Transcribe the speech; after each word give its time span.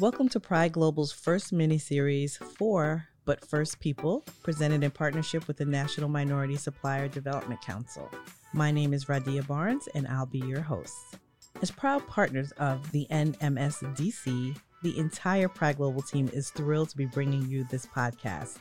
Welcome 0.00 0.28
to 0.30 0.40
Pride 0.40 0.72
Global's 0.72 1.12
first 1.12 1.52
mini-series 1.52 2.36
for 2.36 3.06
But 3.24 3.44
First 3.44 3.78
People, 3.78 4.24
presented 4.42 4.82
in 4.82 4.90
partnership 4.90 5.46
with 5.46 5.56
the 5.56 5.64
National 5.64 6.08
Minority 6.08 6.56
Supplier 6.56 7.06
Development 7.06 7.62
Council. 7.62 8.10
My 8.52 8.72
name 8.72 8.92
is 8.92 9.04
Rahdiah 9.04 9.46
Barnes, 9.46 9.88
and 9.94 10.08
I'll 10.08 10.26
be 10.26 10.40
your 10.40 10.62
host. 10.62 10.96
As 11.62 11.70
proud 11.70 12.04
partners 12.08 12.50
of 12.58 12.90
the 12.90 13.06
NMSDC, 13.12 14.58
the 14.82 14.98
entire 14.98 15.48
Pride 15.48 15.76
Global 15.76 16.02
team 16.02 16.28
is 16.32 16.50
thrilled 16.50 16.88
to 16.88 16.96
be 16.96 17.06
bringing 17.06 17.48
you 17.48 17.62
this 17.70 17.86
podcast. 17.86 18.58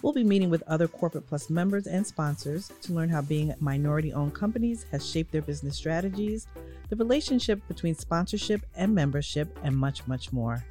We'll 0.00 0.14
be 0.14 0.24
meeting 0.24 0.48
with 0.48 0.62
other 0.66 0.88
Corporate 0.88 1.26
Plus 1.26 1.50
members 1.50 1.88
and 1.88 2.06
sponsors 2.06 2.72
to 2.80 2.94
learn 2.94 3.10
how 3.10 3.20
being 3.20 3.54
minority 3.60 4.14
owned 4.14 4.34
companies 4.34 4.86
has 4.92 5.06
shaped 5.06 5.30
their 5.30 5.42
business 5.42 5.76
strategies, 5.76 6.46
the 6.90 6.96
relationship 6.96 7.66
between 7.68 7.94
sponsorship 7.94 8.66
and 8.74 8.92
membership, 8.92 9.56
and 9.62 9.76
much, 9.76 10.06
much 10.08 10.32
more. 10.32 10.64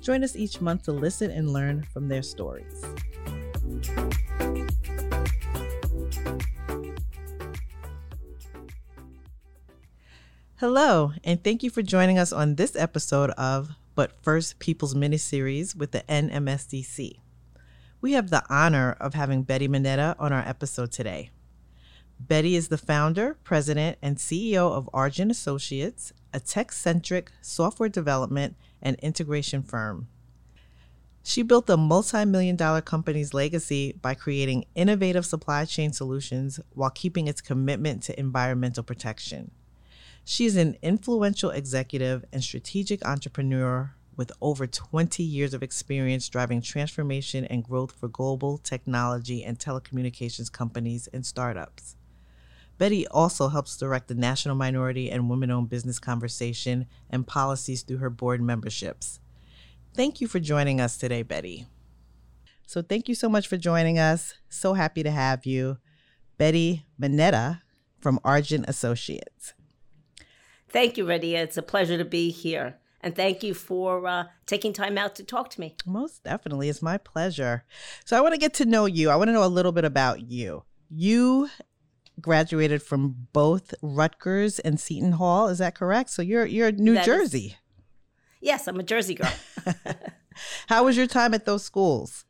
Join 0.00 0.24
us 0.24 0.34
each 0.34 0.62
month 0.62 0.84
to 0.84 0.92
listen 0.92 1.30
and 1.30 1.52
learn 1.52 1.82
from 1.82 2.08
their 2.08 2.22
stories. 2.22 2.82
Hello, 10.56 11.12
and 11.24 11.44
thank 11.44 11.62
you 11.62 11.68
for 11.68 11.82
joining 11.82 12.18
us 12.18 12.32
on 12.32 12.54
this 12.54 12.74
episode 12.74 13.30
of 13.32 13.70
But 13.94 14.12
First 14.22 14.58
People's 14.60 14.94
Miniseries 14.94 15.76
with 15.76 15.92
the 15.92 16.00
NMSDC. 16.08 17.18
We 18.00 18.12
have 18.12 18.30
the 18.30 18.42
honor 18.48 18.96
of 18.98 19.12
having 19.12 19.42
Betty 19.42 19.68
Manetta 19.68 20.16
on 20.18 20.32
our 20.32 20.46
episode 20.46 20.90
today. 20.90 21.30
Betty 22.28 22.54
is 22.54 22.68
the 22.68 22.76
founder, 22.76 23.38
president, 23.44 23.96
and 24.02 24.18
CEO 24.18 24.70
of 24.70 24.90
Argent 24.92 25.30
Associates, 25.30 26.12
a 26.34 26.38
tech 26.38 26.70
centric 26.70 27.32
software 27.40 27.88
development 27.88 28.56
and 28.82 28.96
integration 28.96 29.62
firm. 29.62 30.06
She 31.22 31.42
built 31.42 31.66
the 31.66 31.78
multi 31.78 32.26
million 32.26 32.56
dollar 32.56 32.82
company's 32.82 33.32
legacy 33.32 33.94
by 34.02 34.12
creating 34.14 34.66
innovative 34.74 35.24
supply 35.24 35.64
chain 35.64 35.94
solutions 35.94 36.60
while 36.74 36.90
keeping 36.90 37.26
its 37.26 37.40
commitment 37.40 38.02
to 38.04 38.20
environmental 38.20 38.82
protection. 38.84 39.50
She 40.22 40.44
is 40.44 40.56
an 40.56 40.76
influential 40.82 41.50
executive 41.50 42.26
and 42.34 42.44
strategic 42.44 43.02
entrepreneur 43.04 43.94
with 44.14 44.30
over 44.42 44.66
20 44.66 45.22
years 45.22 45.54
of 45.54 45.62
experience 45.62 46.28
driving 46.28 46.60
transformation 46.60 47.46
and 47.46 47.64
growth 47.64 47.92
for 47.92 48.08
global 48.08 48.58
technology 48.58 49.42
and 49.42 49.58
telecommunications 49.58 50.52
companies 50.52 51.08
and 51.14 51.24
startups. 51.24 51.96
Betty 52.80 53.06
also 53.08 53.48
helps 53.48 53.76
direct 53.76 54.08
the 54.08 54.14
National 54.14 54.56
Minority 54.56 55.10
and 55.10 55.28
Women 55.28 55.50
Owned 55.50 55.68
Business 55.68 55.98
Conversation 55.98 56.86
and 57.10 57.26
policies 57.26 57.82
through 57.82 57.98
her 57.98 58.08
board 58.08 58.40
memberships. 58.40 59.20
Thank 59.94 60.22
you 60.22 60.26
for 60.26 60.40
joining 60.40 60.80
us 60.80 60.96
today, 60.96 61.22
Betty. 61.22 61.66
So, 62.66 62.80
thank 62.80 63.06
you 63.06 63.14
so 63.14 63.28
much 63.28 63.48
for 63.48 63.58
joining 63.58 63.98
us. 63.98 64.32
So 64.48 64.72
happy 64.72 65.02
to 65.02 65.10
have 65.10 65.44
you. 65.44 65.76
Betty 66.38 66.86
Manetta 66.98 67.60
from 68.00 68.18
Argent 68.24 68.64
Associates. 68.66 69.52
Thank 70.70 70.96
you, 70.96 71.04
Rahdiah. 71.04 71.42
It's 71.42 71.58
a 71.58 71.62
pleasure 71.62 71.98
to 71.98 72.04
be 72.06 72.30
here. 72.30 72.78
And 73.02 73.14
thank 73.14 73.42
you 73.42 73.52
for 73.52 74.06
uh, 74.06 74.24
taking 74.46 74.72
time 74.72 74.96
out 74.96 75.14
to 75.16 75.22
talk 75.22 75.50
to 75.50 75.60
me. 75.60 75.76
Most 75.84 76.24
definitely. 76.24 76.70
It's 76.70 76.80
my 76.80 76.96
pleasure. 76.96 77.64
So, 78.06 78.16
I 78.16 78.22
want 78.22 78.32
to 78.32 78.40
get 78.40 78.54
to 78.54 78.64
know 78.64 78.86
you. 78.86 79.10
I 79.10 79.16
want 79.16 79.28
to 79.28 79.34
know 79.34 79.44
a 79.44 79.48
little 79.48 79.72
bit 79.72 79.84
about 79.84 80.30
you. 80.30 80.62
You 80.88 81.50
graduated 82.20 82.82
from 82.82 83.28
both 83.32 83.74
Rutgers 83.82 84.58
and 84.58 84.78
Seton 84.78 85.12
Hall. 85.12 85.48
Is 85.48 85.58
that 85.58 85.74
correct? 85.74 86.10
So 86.10 86.22
you're 86.22 86.46
you're 86.46 86.72
New 86.72 86.94
that 86.94 87.04
Jersey. 87.04 87.46
Is, 87.46 87.54
yes, 88.40 88.68
I'm 88.68 88.78
a 88.80 88.82
Jersey 88.82 89.14
girl. 89.14 89.32
How 90.68 90.84
was 90.84 90.96
your 90.96 91.06
time 91.06 91.34
at 91.34 91.44
those 91.44 91.64
schools? 91.64 92.24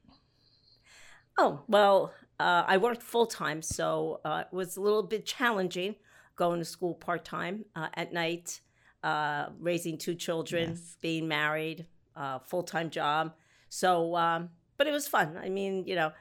Oh 1.38 1.62
well, 1.69 2.12
uh, 2.38 2.64
I 2.66 2.76
worked 2.78 3.03
full 3.03 3.26
time, 3.26 3.62
so 3.62 4.20
uh, 4.25 4.44
it 4.50 4.54
was 4.54 4.76
a 4.76 4.81
little 4.81 5.03
bit 5.03 5.26
challenging 5.26 5.97
going 6.37 6.59
to 6.59 6.64
school 6.64 6.94
part 6.94 7.25
time 7.25 7.66
uh, 7.76 7.88
at 7.94 8.12
night, 8.12 8.60
uh, 9.03 9.47
raising 9.59 9.98
two 9.98 10.14
children, 10.14 10.70
yes. 10.70 10.97
being 11.03 11.28
married, 11.28 11.87
uh, 12.16 12.38
full 12.38 12.62
time 12.62 12.91
job. 12.91 13.34
So, 13.69 14.16
um, 14.16 14.50
but 14.76 14.87
it 14.87 14.93
was 14.93 15.06
fun. 15.06 15.37
I 15.37 15.48
mean, 15.48 15.87
you 15.87 15.94
know 15.94 16.12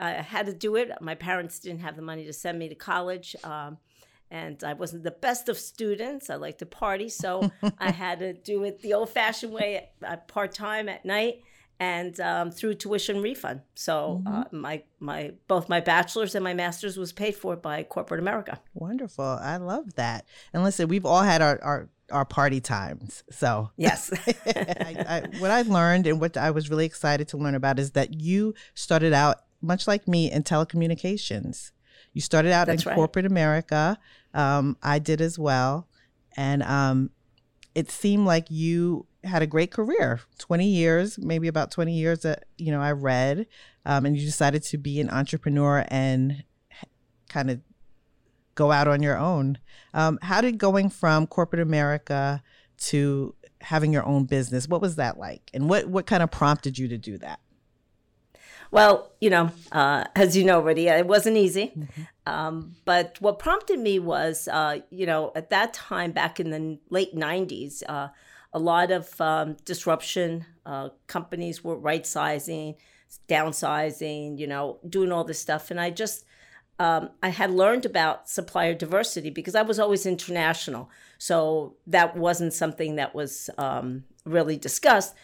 I 0.00 0.12
had 0.12 0.46
to 0.46 0.54
do 0.54 0.76
it. 0.76 0.90
My 1.00 1.14
parents 1.14 1.58
didn't 1.58 1.80
have 1.80 1.96
the 1.96 2.02
money 2.02 2.24
to 2.24 2.32
send 2.32 2.58
me 2.58 2.68
to 2.68 2.74
college. 2.74 3.36
Um, 3.44 3.78
and 4.30 4.62
I 4.62 4.74
wasn't 4.74 5.02
the 5.02 5.10
best 5.10 5.48
of 5.48 5.58
students. 5.58 6.30
I 6.30 6.36
like 6.36 6.58
to 6.58 6.66
party, 6.66 7.08
so 7.08 7.50
I 7.78 7.90
had 7.90 8.20
to 8.20 8.32
do 8.32 8.64
it 8.64 8.80
the 8.80 8.94
old-fashioned 8.94 9.52
way, 9.52 9.88
at 10.02 10.28
part 10.28 10.52
time 10.52 10.88
at 10.88 11.04
night, 11.04 11.42
and 11.80 12.18
um, 12.20 12.50
through 12.50 12.74
tuition 12.74 13.22
refund. 13.22 13.62
So 13.74 14.22
uh, 14.26 14.30
mm-hmm. 14.30 14.56
uh, 14.56 14.60
my 14.60 14.82
my 15.00 15.32
both 15.48 15.68
my 15.68 15.80
bachelor's 15.80 16.34
and 16.34 16.44
my 16.44 16.54
master's 16.54 16.96
was 16.96 17.12
paid 17.12 17.34
for 17.34 17.56
by 17.56 17.82
corporate 17.82 18.20
America. 18.20 18.60
Wonderful, 18.74 19.24
I 19.24 19.56
love 19.56 19.94
that. 19.96 20.26
And 20.52 20.62
listen, 20.62 20.88
we've 20.88 21.06
all 21.06 21.22
had 21.22 21.42
our 21.42 21.58
our 21.62 21.88
our 22.12 22.24
party 22.24 22.60
times. 22.60 23.24
So 23.30 23.70
yes, 23.76 24.12
I, 24.46 25.04
I, 25.08 25.38
what 25.38 25.50
I 25.50 25.62
learned 25.62 26.06
and 26.06 26.20
what 26.20 26.36
I 26.36 26.50
was 26.50 26.70
really 26.70 26.86
excited 26.86 27.28
to 27.28 27.36
learn 27.36 27.54
about 27.54 27.78
is 27.78 27.92
that 27.92 28.20
you 28.20 28.54
started 28.74 29.12
out 29.12 29.40
much 29.60 29.86
like 29.86 30.08
me 30.08 30.30
in 30.30 30.42
telecommunications. 30.42 31.72
You 32.12 32.20
started 32.20 32.52
out 32.52 32.66
That's 32.66 32.84
in 32.84 32.88
right. 32.88 32.94
corporate 32.94 33.26
America. 33.26 33.98
Um, 34.34 34.76
I 34.82 34.98
did 34.98 35.20
as 35.20 35.38
well. 35.38 35.88
And 36.36 36.62
um, 36.62 37.10
it 37.74 37.90
seemed 37.90 38.26
like 38.26 38.50
you 38.50 39.06
had 39.24 39.42
a 39.42 39.46
great 39.46 39.70
career 39.70 40.20
20 40.38 40.66
years, 40.66 41.18
maybe 41.18 41.48
about 41.48 41.70
20 41.70 41.92
years 41.92 42.20
that, 42.20 42.44
you 42.56 42.72
know, 42.72 42.80
I 42.80 42.92
read. 42.92 43.46
Um, 43.84 44.06
and 44.06 44.16
you 44.16 44.24
decided 44.24 44.62
to 44.64 44.78
be 44.78 45.00
an 45.00 45.10
entrepreneur 45.10 45.84
and 45.88 46.44
kind 47.28 47.50
of 47.50 47.60
go 48.54 48.72
out 48.72 48.88
on 48.88 49.02
your 49.02 49.18
own. 49.18 49.58
Um, 49.94 50.18
how 50.22 50.40
did 50.40 50.58
going 50.58 50.90
from 50.90 51.26
corporate 51.26 51.62
America 51.62 52.42
to 52.78 53.34
having 53.60 53.92
your 53.92 54.04
own 54.06 54.24
business, 54.24 54.68
what 54.68 54.80
was 54.80 54.96
that 54.96 55.18
like? 55.18 55.50
And 55.52 55.68
what, 55.68 55.86
what 55.86 56.06
kind 56.06 56.22
of 56.22 56.30
prompted 56.30 56.78
you 56.78 56.88
to 56.88 56.98
do 56.98 57.18
that? 57.18 57.40
Well, 58.70 59.10
you 59.20 59.30
know, 59.30 59.50
uh, 59.72 60.04
as 60.14 60.36
you 60.36 60.44
know 60.44 60.56
already, 60.56 60.86
it 60.88 61.06
wasn't 61.06 61.36
easy. 61.36 61.72
Mm-hmm. 61.76 62.02
Um, 62.26 62.76
but 62.84 63.16
what 63.20 63.38
prompted 63.38 63.80
me 63.80 63.98
was, 63.98 64.48
uh, 64.48 64.80
you 64.90 65.06
know, 65.06 65.32
at 65.34 65.50
that 65.50 65.74
time, 65.74 66.12
back 66.12 66.38
in 66.38 66.50
the 66.50 66.78
late 66.88 67.14
90s, 67.14 67.82
uh, 67.88 68.08
a 68.52 68.58
lot 68.58 68.90
of 68.90 69.20
um, 69.20 69.56
disruption. 69.64 70.46
Uh, 70.64 70.90
companies 71.06 71.64
were 71.64 71.76
right 71.76 72.06
sizing, 72.06 72.76
downsizing, 73.28 74.38
you 74.38 74.46
know, 74.46 74.78
doing 74.88 75.10
all 75.10 75.24
this 75.24 75.40
stuff. 75.40 75.70
And 75.70 75.80
I 75.80 75.90
just, 75.90 76.24
um, 76.78 77.10
I 77.22 77.30
had 77.30 77.50
learned 77.50 77.86
about 77.86 78.28
supplier 78.28 78.74
diversity 78.74 79.30
because 79.30 79.54
I 79.54 79.62
was 79.62 79.78
always 79.78 80.06
international. 80.06 80.90
So 81.18 81.76
that 81.86 82.16
wasn't 82.16 82.52
something 82.52 82.96
that 82.96 83.14
was 83.14 83.50
um, 83.58 84.04
really 84.24 84.56
discussed. 84.56 85.14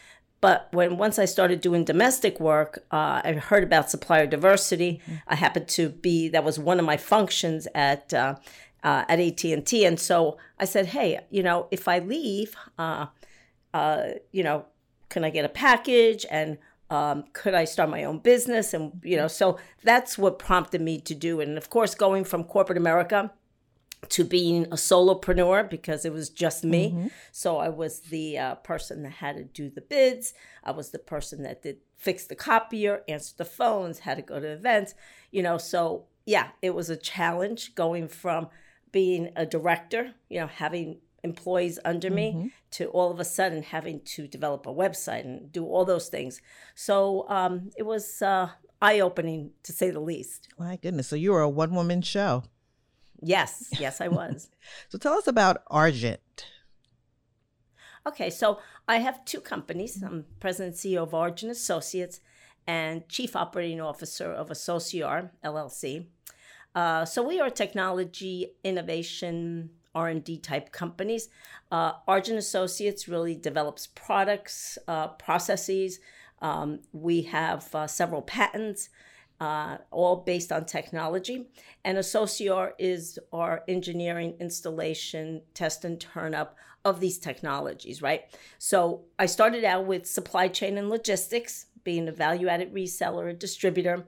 But 0.40 0.68
when 0.70 0.98
once 0.98 1.18
I 1.18 1.24
started 1.24 1.60
doing 1.60 1.84
domestic 1.84 2.38
work, 2.38 2.84
uh, 2.90 3.20
I 3.24 3.32
heard 3.32 3.64
about 3.64 3.90
supplier 3.90 4.26
diversity. 4.26 5.00
Mm-hmm. 5.02 5.14
I 5.28 5.34
happened 5.34 5.68
to 5.68 5.88
be 5.88 6.28
that 6.28 6.44
was 6.44 6.58
one 6.58 6.78
of 6.78 6.84
my 6.84 6.96
functions 6.96 7.66
at 7.74 8.12
uh, 8.12 8.36
uh, 8.84 9.04
at 9.08 9.18
AT 9.18 9.44
and 9.44 9.66
T, 9.66 9.84
and 9.84 9.98
so 9.98 10.36
I 10.60 10.66
said, 10.66 10.86
"Hey, 10.86 11.20
you 11.30 11.42
know, 11.42 11.68
if 11.70 11.88
I 11.88 12.00
leave, 12.00 12.54
uh, 12.78 13.06
uh, 13.72 14.02
you 14.30 14.42
know, 14.42 14.66
can 15.08 15.24
I 15.24 15.30
get 15.30 15.44
a 15.44 15.48
package 15.48 16.26
and 16.30 16.58
um, 16.90 17.24
could 17.32 17.54
I 17.54 17.64
start 17.64 17.88
my 17.88 18.04
own 18.04 18.18
business?" 18.18 18.74
And 18.74 19.00
you 19.02 19.16
know, 19.16 19.28
so 19.28 19.58
that's 19.82 20.18
what 20.18 20.38
prompted 20.38 20.82
me 20.82 21.00
to 21.00 21.14
do. 21.14 21.40
And 21.40 21.56
of 21.56 21.70
course, 21.70 21.94
going 21.94 22.24
from 22.24 22.44
corporate 22.44 22.78
America 22.78 23.32
to 24.10 24.24
being 24.24 24.64
a 24.66 24.76
solopreneur 24.76 25.68
because 25.68 26.04
it 26.04 26.12
was 26.12 26.30
just 26.30 26.64
me. 26.64 26.90
Mm-hmm. 26.90 27.06
So 27.32 27.58
I 27.58 27.68
was 27.68 28.00
the 28.00 28.38
uh, 28.38 28.54
person 28.56 29.02
that 29.02 29.12
had 29.12 29.36
to 29.36 29.44
do 29.44 29.70
the 29.70 29.80
bids. 29.80 30.32
I 30.64 30.72
was 30.72 30.90
the 30.90 30.98
person 30.98 31.42
that 31.42 31.62
did 31.62 31.78
fix 31.96 32.26
the 32.26 32.34
copier, 32.34 33.02
answer 33.08 33.34
the 33.36 33.44
phones, 33.44 34.00
had 34.00 34.16
to 34.16 34.22
go 34.22 34.40
to 34.40 34.46
events, 34.46 34.94
you 35.30 35.42
know. 35.42 35.58
So 35.58 36.06
yeah, 36.24 36.48
it 36.62 36.74
was 36.74 36.90
a 36.90 36.96
challenge 36.96 37.74
going 37.74 38.08
from 38.08 38.48
being 38.92 39.30
a 39.36 39.46
director, 39.46 40.14
you 40.28 40.40
know, 40.40 40.46
having 40.46 40.98
employees 41.22 41.78
under 41.84 42.08
mm-hmm. 42.08 42.42
me 42.42 42.52
to 42.70 42.86
all 42.88 43.10
of 43.10 43.20
a 43.20 43.24
sudden 43.24 43.62
having 43.62 44.00
to 44.00 44.26
develop 44.26 44.66
a 44.66 44.72
website 44.72 45.24
and 45.24 45.52
do 45.52 45.64
all 45.64 45.84
those 45.84 46.08
things. 46.08 46.40
So 46.74 47.26
um, 47.28 47.70
it 47.76 47.84
was 47.84 48.22
uh, 48.22 48.50
eye 48.80 49.00
opening 49.00 49.50
to 49.64 49.72
say 49.72 49.90
the 49.90 50.00
least. 50.00 50.48
My 50.58 50.76
goodness. 50.76 51.08
So 51.08 51.16
you 51.16 51.32
were 51.32 51.42
a 51.42 51.48
one 51.48 51.74
woman 51.74 52.02
show. 52.02 52.44
Yes, 53.22 53.68
yes, 53.78 54.00
I 54.00 54.08
was. 54.08 54.50
so 54.88 54.98
tell 54.98 55.14
us 55.14 55.26
about 55.26 55.62
Argent. 55.68 56.46
Okay, 58.06 58.30
so 58.30 58.60
I 58.86 58.98
have 58.98 59.24
two 59.24 59.40
companies. 59.40 60.02
I'm 60.02 60.26
president 60.38 60.74
and 60.74 60.94
CEO 60.94 61.02
of 61.02 61.14
Argent 61.14 61.50
Associates 61.50 62.20
and 62.66 63.08
chief 63.08 63.34
operating 63.34 63.80
officer 63.80 64.32
of 64.32 64.48
Asociar 64.48 65.30
LLC. 65.44 66.06
Uh, 66.74 67.04
so 67.04 67.22
we 67.22 67.40
are 67.40 67.50
technology 67.50 68.52
innovation 68.62 69.70
R&D 69.96 70.38
type 70.38 70.70
companies. 70.72 71.28
Uh, 71.72 71.92
Argent 72.06 72.38
Associates 72.38 73.08
really 73.08 73.34
develops 73.34 73.88
products, 73.88 74.78
uh, 74.86 75.08
processes. 75.08 75.98
Um, 76.42 76.80
we 76.92 77.22
have 77.22 77.74
uh, 77.74 77.86
several 77.86 78.20
patents, 78.22 78.90
uh, 79.40 79.78
all 79.90 80.16
based 80.16 80.52
on 80.52 80.64
technology. 80.64 81.48
And 81.84 81.98
Asociar 81.98 82.72
is 82.78 83.18
our 83.32 83.62
engineering, 83.68 84.34
installation, 84.40 85.42
test, 85.54 85.84
and 85.84 86.00
turn 86.00 86.34
up 86.34 86.56
of 86.84 87.00
these 87.00 87.18
technologies, 87.18 88.00
right? 88.00 88.24
So 88.58 89.04
I 89.18 89.26
started 89.26 89.64
out 89.64 89.86
with 89.86 90.06
supply 90.06 90.48
chain 90.48 90.78
and 90.78 90.88
logistics, 90.88 91.66
being 91.84 92.08
a 92.08 92.12
value 92.12 92.48
added 92.48 92.72
reseller, 92.72 93.30
a 93.30 93.34
distributor. 93.34 94.06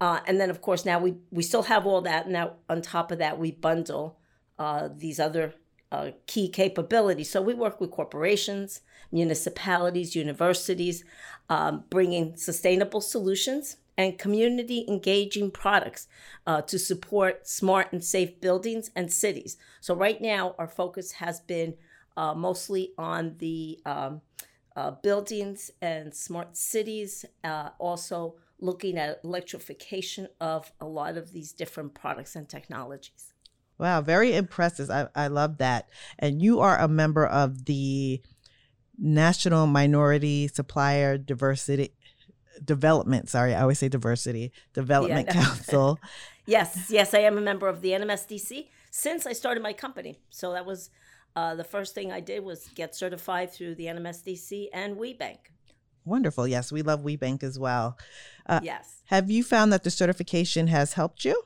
Uh, 0.00 0.20
and 0.26 0.40
then, 0.40 0.50
of 0.50 0.62
course, 0.62 0.84
now 0.84 0.98
we, 0.98 1.16
we 1.30 1.42
still 1.42 1.64
have 1.64 1.86
all 1.86 2.02
that. 2.02 2.28
Now, 2.28 2.54
on 2.68 2.80
top 2.80 3.10
of 3.10 3.18
that, 3.18 3.38
we 3.38 3.52
bundle 3.52 4.18
uh, 4.58 4.88
these 4.94 5.18
other 5.18 5.54
uh, 5.92 6.10
key 6.26 6.48
capabilities. 6.48 7.30
So 7.30 7.42
we 7.42 7.54
work 7.54 7.80
with 7.80 7.90
corporations, 7.90 8.82
municipalities, 9.10 10.14
universities, 10.14 11.04
um, 11.48 11.84
bringing 11.90 12.36
sustainable 12.36 13.00
solutions 13.00 13.76
and 14.00 14.18
community 14.18 14.86
engaging 14.88 15.50
products 15.50 16.08
uh, 16.46 16.62
to 16.62 16.78
support 16.78 17.46
smart 17.46 17.92
and 17.92 18.02
safe 18.02 18.40
buildings 18.40 18.90
and 18.96 19.12
cities. 19.12 19.58
So, 19.82 19.94
right 19.94 20.20
now, 20.22 20.54
our 20.58 20.66
focus 20.66 21.12
has 21.12 21.40
been 21.40 21.74
uh, 22.16 22.32
mostly 22.32 22.92
on 22.96 23.34
the 23.38 23.78
um, 23.84 24.22
uh, 24.74 24.92
buildings 24.92 25.70
and 25.82 26.14
smart 26.14 26.56
cities, 26.56 27.26
uh, 27.44 27.70
also 27.78 28.36
looking 28.58 28.96
at 28.96 29.20
electrification 29.22 30.28
of 30.40 30.72
a 30.80 30.86
lot 30.86 31.18
of 31.18 31.32
these 31.32 31.52
different 31.52 31.92
products 31.92 32.34
and 32.34 32.48
technologies. 32.48 33.34
Wow, 33.78 34.00
very 34.00 34.34
impressive. 34.34 34.90
I, 34.90 35.08
I 35.14 35.28
love 35.28 35.58
that. 35.58 35.90
And 36.18 36.40
you 36.40 36.60
are 36.60 36.78
a 36.78 36.88
member 36.88 37.26
of 37.26 37.66
the 37.66 38.22
National 38.98 39.66
Minority 39.66 40.48
Supplier 40.48 41.18
Diversity 41.18 41.94
Development. 42.64 43.28
Sorry, 43.28 43.54
I 43.54 43.62
always 43.62 43.78
say 43.78 43.88
diversity 43.88 44.52
development 44.72 45.28
yeah, 45.28 45.40
no. 45.40 45.46
council. 45.46 46.00
yes, 46.46 46.86
yes, 46.90 47.14
I 47.14 47.20
am 47.20 47.38
a 47.38 47.40
member 47.40 47.68
of 47.68 47.80
the 47.80 47.90
NMSDC 47.90 48.68
since 48.90 49.26
I 49.26 49.32
started 49.32 49.62
my 49.62 49.72
company. 49.72 50.18
So 50.30 50.52
that 50.52 50.66
was 50.66 50.90
uh, 51.36 51.54
the 51.54 51.64
first 51.64 51.94
thing 51.94 52.12
I 52.12 52.20
did 52.20 52.44
was 52.44 52.68
get 52.74 52.94
certified 52.94 53.52
through 53.52 53.76
the 53.76 53.86
NMSDC 53.86 54.68
and 54.72 54.96
WBENC. 54.96 55.38
Wonderful. 56.04 56.48
Yes, 56.48 56.72
we 56.72 56.82
love 56.82 57.02
WBENC 57.02 57.42
as 57.42 57.58
well. 57.58 57.98
Uh, 58.46 58.60
yes. 58.62 59.02
Have 59.06 59.30
you 59.30 59.44
found 59.44 59.72
that 59.72 59.84
the 59.84 59.90
certification 59.90 60.66
has 60.66 60.94
helped 60.94 61.24
you? 61.24 61.42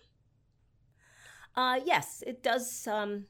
Uh, 1.56 1.80
yes, 1.84 2.22
it 2.26 2.42
does. 2.42 2.86
Um, 2.86 3.26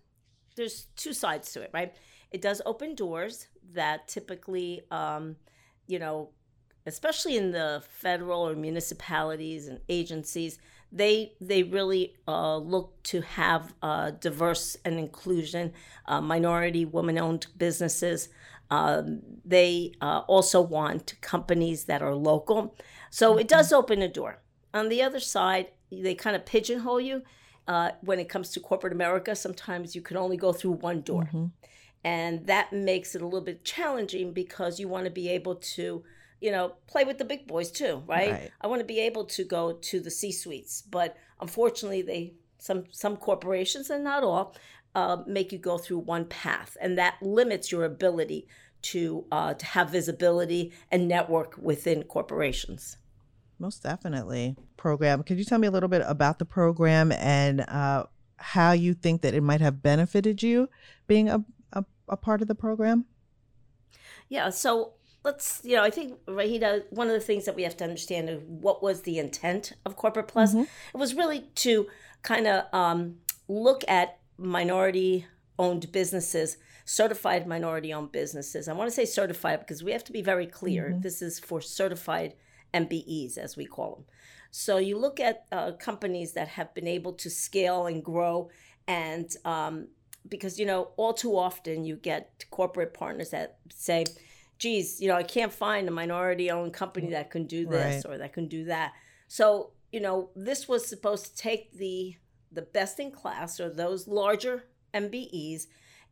there's 0.56 0.86
two 0.96 1.12
sides 1.12 1.52
to 1.52 1.62
it, 1.62 1.70
right? 1.75 1.94
It 2.31 2.40
does 2.40 2.62
open 2.64 2.94
doors 2.94 3.48
that 3.72 4.08
typically, 4.08 4.82
um, 4.90 5.36
you 5.86 5.98
know, 5.98 6.31
especially 6.86 7.36
in 7.36 7.52
the 7.52 7.82
federal 7.88 8.46
or 8.46 8.54
municipalities 8.54 9.69
and 9.69 9.81
agencies, 9.88 10.58
they 10.92 11.32
they 11.40 11.62
really 11.62 12.14
uh, 12.28 12.56
look 12.56 13.02
to 13.04 13.20
have 13.22 13.75
uh, 13.82 14.10
diverse 14.12 14.76
and 14.84 14.98
inclusion, 14.98 15.72
uh, 16.06 16.20
minority, 16.20 16.84
women-owned 16.84 17.46
businesses. 17.56 18.28
Um, 18.70 19.20
they 19.44 19.92
uh, 20.00 20.22
also 20.26 20.60
want 20.60 21.14
companies 21.20 21.84
that 21.84 22.00
are 22.02 22.14
local, 22.14 22.76
so 23.10 23.36
it 23.36 23.48
does 23.48 23.66
mm-hmm. 23.66 23.76
open 23.76 24.02
a 24.02 24.08
door. 24.08 24.40
On 24.72 24.88
the 24.88 25.02
other 25.02 25.20
side, 25.20 25.69
they 25.90 26.14
kind 26.14 26.36
of 26.36 26.46
pigeonhole 26.46 27.00
you. 27.00 27.22
Uh, 27.66 27.92
when 28.02 28.19
it 28.19 28.28
comes 28.28 28.50
to 28.50 28.60
corporate 28.60 28.92
America, 28.92 29.34
sometimes 29.34 29.96
you 29.96 30.02
can 30.02 30.19
only 30.19 30.36
go 30.36 30.52
through 30.52 30.72
one 30.72 31.00
door. 31.00 31.22
Mm-hmm. 31.22 31.46
And 32.04 32.46
that 32.46 32.72
makes 32.72 33.14
it 33.14 33.22
a 33.22 33.25
little 33.25 33.40
bit 33.40 33.64
challenging 33.64 34.32
because 34.32 34.78
you 34.78 34.86
want 34.86 35.06
to 35.06 35.10
be 35.10 35.31
able 35.31 35.54
to 35.54 36.04
you 36.44 36.50
know, 36.50 36.75
play 36.87 37.05
with 37.05 37.17
the 37.17 37.25
big 37.25 37.46
boys 37.46 37.70
too, 37.70 38.02
right? 38.06 38.31
right. 38.31 38.50
I 38.61 38.67
want 38.67 38.81
to 38.81 38.85
be 38.85 39.00
able 39.00 39.25
to 39.25 39.44
go 39.44 39.73
to 39.73 39.99
the 39.99 40.11
C 40.11 40.31
suites, 40.31 40.82
but 40.82 41.17
unfortunately, 41.41 42.02
they 42.02 42.35
some 42.58 42.85
some 42.91 43.17
corporations 43.17 43.88
and 43.88 44.05
not 44.05 44.23
all 44.23 44.55
uh, 44.94 45.23
make 45.26 45.52
you 45.52 45.58
go 45.58 45.79
through 45.79 46.00
one 46.00 46.26
path, 46.26 46.76
and 46.82 46.99
that 46.99 47.14
limits 47.23 47.73
your 47.73 47.85
ability 47.85 48.46
to 48.82 49.25
uh, 49.32 49.55
to 49.55 49.64
have 49.64 49.88
visibility 49.88 50.70
and 50.91 51.08
network 51.08 51.56
within 51.56 52.02
corporations. 52.02 52.99
Most 53.58 53.82
definitely. 53.82 54.55
Program. 54.76 55.23
Could 55.23 55.38
you 55.38 55.44
tell 55.44 55.58
me 55.58 55.67
a 55.67 55.70
little 55.70 55.88
bit 55.88 56.02
about 56.05 56.38
the 56.38 56.44
program 56.44 57.11
and 57.12 57.62
uh, 57.62 58.05
how 58.37 58.73
you 58.73 58.93
think 58.93 59.23
that 59.23 59.32
it 59.32 59.43
might 59.43 59.62
have 59.62 59.82
benefited 59.82 60.43
you 60.43 60.69
being 61.06 61.31
a, 61.31 61.43
a, 61.73 61.87
a 62.06 62.19
part 62.19 62.43
of 62.43 62.49
the 62.49 62.55
program? 62.55 63.06
Yeah. 64.29 64.50
So 64.50 64.93
let's 65.24 65.60
you 65.64 65.74
know 65.74 65.82
i 65.82 65.90
think 65.90 66.18
Rahdiah 66.26 66.84
one 66.90 67.08
of 67.08 67.14
the 67.14 67.20
things 67.20 67.46
that 67.46 67.56
we 67.56 67.62
have 67.62 67.76
to 67.78 67.84
understand 67.84 68.28
is 68.28 68.40
what 68.46 68.82
was 68.82 69.02
the 69.02 69.18
intent 69.18 69.72
of 69.84 69.96
corporate 69.96 70.28
plus 70.28 70.52
mm-hmm. 70.52 70.62
it 70.62 70.96
was 70.96 71.14
really 71.14 71.40
to 71.56 71.86
kind 72.22 72.46
of 72.46 72.64
um, 72.72 73.16
look 73.48 73.84
at 73.88 74.18
minority 74.38 75.26
owned 75.58 75.90
businesses 75.92 76.58
certified 76.84 77.46
minority 77.46 77.92
owned 77.92 78.12
businesses 78.12 78.68
i 78.68 78.72
want 78.72 78.88
to 78.88 78.94
say 78.94 79.04
certified 79.04 79.60
because 79.60 79.82
we 79.82 79.92
have 79.92 80.04
to 80.04 80.12
be 80.12 80.22
very 80.22 80.46
clear 80.46 80.90
mm-hmm. 80.90 81.00
this 81.00 81.22
is 81.22 81.38
for 81.38 81.60
certified 81.60 82.34
mbes 82.74 83.38
as 83.38 83.56
we 83.56 83.64
call 83.64 83.94
them 83.96 84.04
so 84.50 84.76
you 84.76 84.96
look 84.96 85.18
at 85.18 85.46
uh, 85.50 85.72
companies 85.72 86.32
that 86.34 86.46
have 86.46 86.72
been 86.74 86.86
able 86.86 87.12
to 87.12 87.28
scale 87.28 87.86
and 87.86 88.04
grow 88.04 88.48
and 88.86 89.36
um, 89.44 89.88
because 90.28 90.58
you 90.58 90.66
know 90.66 90.90
all 90.96 91.12
too 91.12 91.36
often 91.36 91.84
you 91.84 91.96
get 91.96 92.44
corporate 92.50 92.94
partners 92.94 93.30
that 93.30 93.56
say 93.70 94.04
geez, 94.58 95.00
you 95.00 95.08
know, 95.08 95.16
I 95.16 95.22
can't 95.22 95.52
find 95.52 95.88
a 95.88 95.90
minority 95.90 96.50
owned 96.50 96.72
company 96.72 97.10
that 97.10 97.30
can 97.30 97.46
do 97.46 97.66
this 97.66 98.04
right. 98.04 98.14
or 98.14 98.18
that 98.18 98.32
can 98.32 98.48
do 98.48 98.64
that. 98.64 98.92
So, 99.28 99.72
you 99.92 100.00
know, 100.00 100.30
this 100.34 100.68
was 100.68 100.86
supposed 100.86 101.26
to 101.26 101.36
take 101.36 101.72
the 101.72 102.16
the 102.52 102.62
best 102.62 103.00
in 103.00 103.10
class 103.10 103.58
or 103.58 103.68
those 103.68 104.06
larger 104.06 104.64
MBEs 104.94 105.66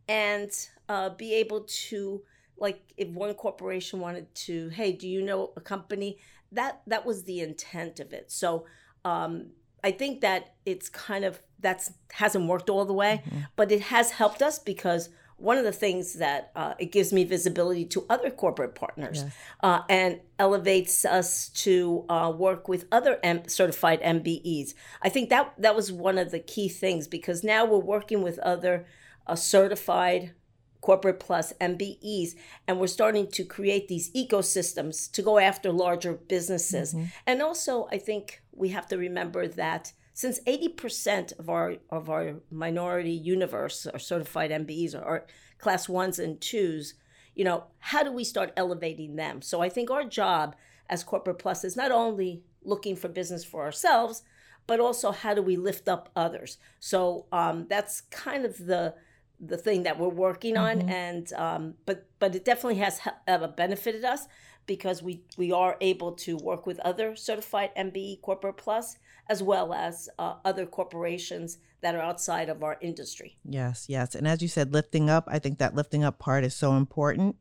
and 0.09 0.51
uh, 0.89 1.11
be 1.11 1.35
able 1.35 1.61
to 1.89 2.23
like 2.59 2.81
if 2.97 3.09
one 3.09 3.35
corporation 3.35 4.01
wanted 4.01 4.33
to, 4.35 4.69
hey, 4.71 4.93
do 4.93 5.09
you 5.09 5.23
know 5.23 5.53
a 5.57 5.61
company? 5.61 6.19
That 6.51 6.83
that 6.87 7.07
was 7.07 7.25
the 7.25 7.41
intent 7.41 8.01
of 8.01 8.13
it. 8.13 8.31
So 8.31 8.67
um, 9.05 9.51
I 9.83 9.91
think 9.91 10.21
that 10.21 10.55
it's 10.67 10.89
kind 10.89 11.25
of 11.25 11.43
that's 11.61 11.93
hasn't 12.13 12.47
worked 12.47 12.69
all 12.69 12.85
the 12.85 12.93
way, 12.93 13.23
mm-hmm. 13.25 13.41
but 13.57 13.73
it 13.73 13.83
has 13.83 14.11
helped 14.11 14.43
us 14.43 14.59
because 14.59 15.09
one 15.43 15.59
of 15.59 15.65
the 15.65 15.73
things 15.73 16.15
that 16.15 16.53
uh, 16.55 16.75
it 16.79 16.93
gives 16.93 17.13
me 17.13 17.25
visibility 17.25 17.85
to 17.85 18.07
other 18.09 18.31
corporate 18.31 18.75
partners 18.75 19.25
yes. 19.25 19.33
uh, 19.63 19.81
and 19.89 20.21
elevates 20.39 21.05
us 21.05 21.49
to 21.49 22.05
uh, 22.09 22.33
work 22.35 22.69
with 22.69 22.87
other 22.93 23.19
M- 23.23 23.49
certified 23.49 24.01
MBEs. 24.03 24.75
I 25.03 25.09
think 25.09 25.31
that 25.31 25.53
that 25.59 25.75
was 25.75 25.91
one 25.91 26.17
of 26.17 26.31
the 26.31 26.39
key 26.39 26.69
things 26.69 27.09
because 27.09 27.43
now 27.43 27.65
we're 27.65 27.79
working 27.79 28.23
with 28.23 28.39
other 28.39 28.87
uh, 29.27 29.35
certified 29.35 30.33
corporate 30.81 31.21
plus 31.21 31.53
MBEs 31.61 32.35
and 32.67 32.79
we're 32.79 32.87
starting 32.87 33.27
to 33.29 33.45
create 33.45 33.89
these 33.89 34.13
ecosystems 34.13 35.11
to 35.13 35.23
go 35.23 35.39
after 35.39 35.73
larger 35.73 36.15
businesses. 36.15 36.93
Mm-hmm. 36.93 37.07
And 37.27 37.43
also, 37.43 37.89
I 37.91 37.99
think 37.99 38.43
we 38.53 38.69
have 38.71 38.87
to 38.89 38.97
remember 38.97 39.49
that 39.49 39.93
since 40.23 40.39
80% 40.47 41.37
of 41.41 41.51
our 41.51 41.79
of 41.91 42.09
our 42.09 42.37
minority 42.49 43.11
universe 43.11 43.89
are 43.89 43.99
certified 43.99 44.53
MBEs 44.53 44.95
or, 44.95 45.03
or 45.03 45.27
class 45.59 45.89
ones 45.89 46.21
and 46.21 46.41
twos, 46.41 46.95
you 47.35 47.45
know, 47.45 47.65
how 47.81 48.05
do 48.05 48.13
we 48.13 48.23
start 48.23 48.53
elevating 48.57 49.17
them? 49.17 49.43
So 49.43 49.61
I 49.61 49.69
think 49.69 49.91
our 49.91 50.05
job 50.05 50.55
as 50.89 51.03
Corporate 51.03 51.41
Plus 51.41 51.65
is 51.65 51.77
not 51.77 51.91
only 51.91 52.45
looking 52.63 52.95
for 52.95 53.09
business 53.09 53.45
for 53.45 53.65
ourselves, 53.65 54.23
but 54.69 54.79
also 54.79 55.11
how 55.11 55.35
do 55.35 55.43
we 55.43 55.57
lift 55.57 55.89
up 55.89 56.09
others? 56.15 56.57
So 56.79 57.27
um, 57.33 57.67
that's 57.69 58.03
kind 58.03 58.45
of 58.45 58.67
the 58.67 58.95
the 59.41 59.57
thing 59.57 59.83
that 59.83 59.99
we're 59.99 60.21
working 60.29 60.57
on, 60.57 60.77
mm-hmm. 60.79 60.89
and 60.89 61.33
um, 61.33 61.75
but 61.85 62.07
but 62.21 62.37
it 62.37 62.45
definitely 62.45 62.79
has 62.79 63.01
uh, 63.27 63.49
benefited 63.49 64.05
us 64.05 64.29
because 64.67 65.03
we 65.03 65.25
we 65.37 65.51
are 65.51 65.77
able 65.81 66.13
to 66.27 66.37
work 66.37 66.65
with 66.65 66.79
other 66.91 67.17
certified 67.17 67.71
MBE 67.75 68.23
Corporate 68.23 68.57
Plus 68.57 68.99
as 69.29 69.43
well 69.43 69.73
as 69.73 70.09
uh, 70.19 70.35
other 70.45 70.67
corporations 70.67 71.59
that 71.81 71.95
are 71.95 72.01
outside 72.01 72.49
of 72.49 72.63
our 72.63 72.79
industry. 72.81 73.37
Yes, 73.45 73.87
yes. 73.89 74.15
And 74.15 74.27
as 74.27 74.41
you 74.41 74.49
said, 74.49 74.73
lifting 74.73 75.11
up, 75.11 75.25
I 75.27 75.39
think 75.39 75.59
that 75.59 75.75
lifting 75.75 76.05
up 76.05 76.19
part 76.19 76.45
is 76.45 76.55
so 76.55 76.77
important. 76.77 77.37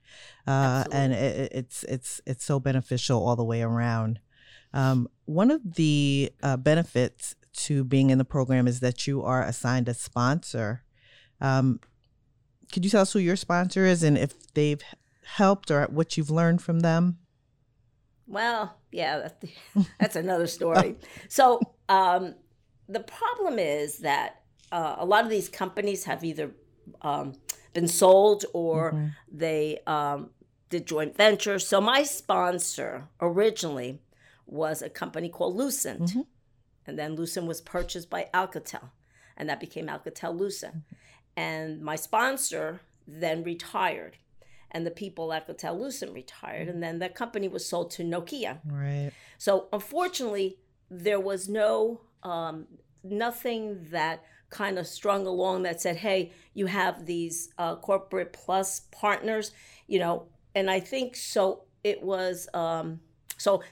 Uh, 0.48 0.84
and 0.92 1.14
it, 1.14 1.52
it's 1.54 1.84
it's 1.84 2.22
it's 2.26 2.44
so 2.44 2.60
beneficial 2.60 3.26
all 3.26 3.36
the 3.36 3.44
way 3.44 3.62
around. 3.62 4.20
Um, 4.74 5.08
one 5.26 5.52
of 5.52 5.76
the 5.76 6.32
uh, 6.42 6.58
benefits 6.58 7.36
to 7.54 7.84
being 7.84 8.10
in 8.10 8.18
the 8.18 8.26
program 8.26 8.68
is 8.68 8.80
that 8.80 9.06
you 9.06 9.22
are 9.22 9.44
assigned 9.44 9.90
a 9.90 9.94
sponsor. 9.94 10.84
Um, 11.40 11.80
could 12.72 12.86
you 12.86 12.92
tell 12.92 13.02
us 13.02 13.14
who 13.14 13.20
your 13.20 13.36
sponsor 13.36 13.86
is 13.86 14.02
and 14.02 14.18
if 14.18 14.54
they've 14.54 14.82
helped 15.26 15.70
or 15.70 15.86
what 15.86 16.18
you've 16.18 16.32
learned 16.32 16.62
from 16.62 16.80
them? 16.80 17.18
Well, 18.28 18.78
yeah, 18.92 19.30
that's 20.00 20.16
another 20.16 20.48
story. 20.48 20.98
so 21.28 21.60
um, 21.90 22.36
the 22.88 23.02
problem 23.02 23.60
is 23.60 24.00
that 24.00 24.42
uh, 24.72 24.96
a 25.00 25.06
lot 25.06 25.24
of 25.24 25.30
these 25.30 25.50
companies 25.50 26.06
have 26.06 26.24
either 26.24 26.52
um, 27.02 27.34
been 27.74 27.88
sold 27.88 28.46
or 28.54 28.94
mm-hmm. 28.94 29.08
they 29.32 29.80
um, 29.88 30.30
did 30.70 30.86
joint 30.86 31.16
ventures. 31.16 31.68
So 31.68 31.82
my 31.82 32.04
sponsor 32.04 33.08
originally 33.20 34.00
was 34.46 34.82
a 34.82 34.90
company 34.90 35.30
called 35.30 35.56
Lucent. 35.56 36.02
Mm-hmm. 36.02 36.22
And 36.88 36.98
then 36.98 37.16
Lucent 37.16 37.46
was 37.46 37.62
purchased 37.62 38.10
by 38.10 38.28
Alcatel, 38.34 38.90
and 39.38 39.48
that 39.50 39.60
became 39.60 39.88
Alcatel 39.88 40.38
Lucent. 40.38 40.76
Mm-hmm. 40.76 40.96
And 41.38 41.82
my 41.82 41.96
sponsor 41.96 42.82
then 43.08 43.44
retired, 43.44 44.18
and 44.72 44.86
the 44.86 44.92
people 44.92 45.32
at 45.34 45.48
Alcatel 45.48 45.80
Lucent 45.80 46.14
retired, 46.14 46.68
and 46.68 46.82
then 46.82 47.00
the 47.00 47.10
company 47.10 47.48
was 47.48 47.66
sold 47.66 47.92
to 47.92 48.04
Nokia. 48.04 48.60
Right. 48.66 49.12
So 49.38 49.68
unfortunately, 49.72 50.58
there 50.90 51.20
was 51.20 51.48
no 51.48 52.02
um, 52.24 52.68
nothing 53.04 53.88
that 53.92 54.24
kind 54.50 54.78
of 54.78 54.88
strung 54.88 55.26
along 55.28 55.64
that 55.64 55.82
said, 55.82 55.98
"Hey, 55.98 56.32
you 56.54 56.66
have 56.68 57.06
these 57.06 57.50
uh, 57.58 57.76
corporate 57.76 58.34
plus 58.34 58.82
partners," 58.92 59.52
you 59.88 60.00
know. 60.00 60.28
And 60.56 60.70
I 60.70 60.80
think 60.80 61.16
so. 61.16 61.64
It 61.84 62.02
was 62.02 62.48
um, 62.54 63.02
so. 63.38 63.64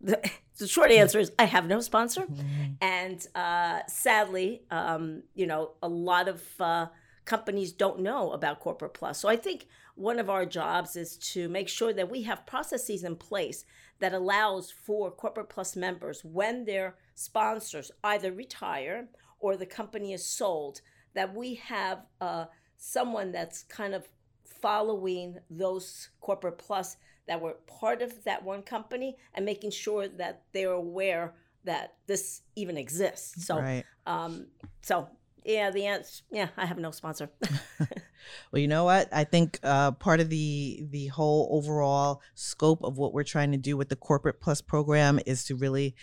The, 0.00 0.20
the 0.58 0.68
short 0.68 0.90
answer 0.90 1.18
is 1.18 1.32
I 1.38 1.44
have 1.44 1.66
no 1.66 1.80
sponsor, 1.80 2.22
mm-hmm. 2.22 2.72
and 2.80 3.26
uh, 3.34 3.80
sadly, 3.88 4.62
um, 4.70 5.22
you 5.34 5.46
know, 5.46 5.72
a 5.82 5.88
lot 5.88 6.28
of 6.28 6.42
uh, 6.60 6.86
companies 7.24 7.72
don't 7.72 8.00
know 8.00 8.32
about 8.32 8.58
corporate 8.58 8.94
plus. 8.94 9.18
So 9.18 9.28
I 9.28 9.36
think 9.36 9.66
one 9.98 10.18
of 10.18 10.30
our 10.30 10.46
jobs 10.46 10.94
is 10.94 11.16
to 11.16 11.48
make 11.48 11.68
sure 11.68 11.92
that 11.92 12.10
we 12.10 12.22
have 12.22 12.46
processes 12.46 13.02
in 13.02 13.16
place 13.16 13.64
that 13.98 14.14
allows 14.14 14.70
for 14.70 15.10
corporate 15.10 15.48
plus 15.48 15.74
members 15.74 16.24
when 16.24 16.64
their 16.64 16.94
sponsors 17.14 17.90
either 18.04 18.30
retire 18.30 19.08
or 19.40 19.56
the 19.56 19.66
company 19.66 20.12
is 20.12 20.24
sold 20.24 20.80
that 21.14 21.34
we 21.34 21.54
have 21.54 22.06
uh, 22.20 22.44
someone 22.76 23.32
that's 23.32 23.64
kind 23.64 23.92
of 23.92 24.06
following 24.44 25.36
those 25.50 26.10
corporate 26.20 26.58
plus 26.58 26.96
that 27.26 27.40
were 27.40 27.56
part 27.66 28.00
of 28.00 28.22
that 28.24 28.42
one 28.42 28.62
company 28.62 29.16
and 29.34 29.44
making 29.44 29.70
sure 29.70 30.06
that 30.06 30.42
they're 30.52 30.70
aware 30.70 31.34
that 31.64 31.94
this 32.06 32.42
even 32.54 32.76
exists. 32.76 33.44
So, 33.44 33.58
right. 33.58 33.84
um, 34.06 34.46
so 34.80 35.08
yeah, 35.44 35.70
the 35.70 35.86
answer, 35.86 36.22
yeah, 36.30 36.48
I 36.56 36.66
have 36.66 36.78
no 36.78 36.92
sponsor. 36.92 37.30
well, 38.52 38.60
you 38.60 38.68
know 38.68 38.84
what? 38.84 39.08
I 39.12 39.24
think 39.24 39.58
uh, 39.62 39.92
part 39.92 40.20
of 40.20 40.28
the 40.30 40.84
the 40.90 41.06
whole 41.08 41.48
overall 41.50 42.22
scope 42.34 42.82
of 42.82 42.98
what 42.98 43.12
we're 43.12 43.24
trying 43.24 43.52
to 43.52 43.58
do 43.58 43.76
with 43.76 43.88
the 43.88 43.96
Corporate 43.96 44.40
Plus 44.40 44.60
program 44.60 45.20
is 45.26 45.44
to 45.44 45.56
really 45.56 45.94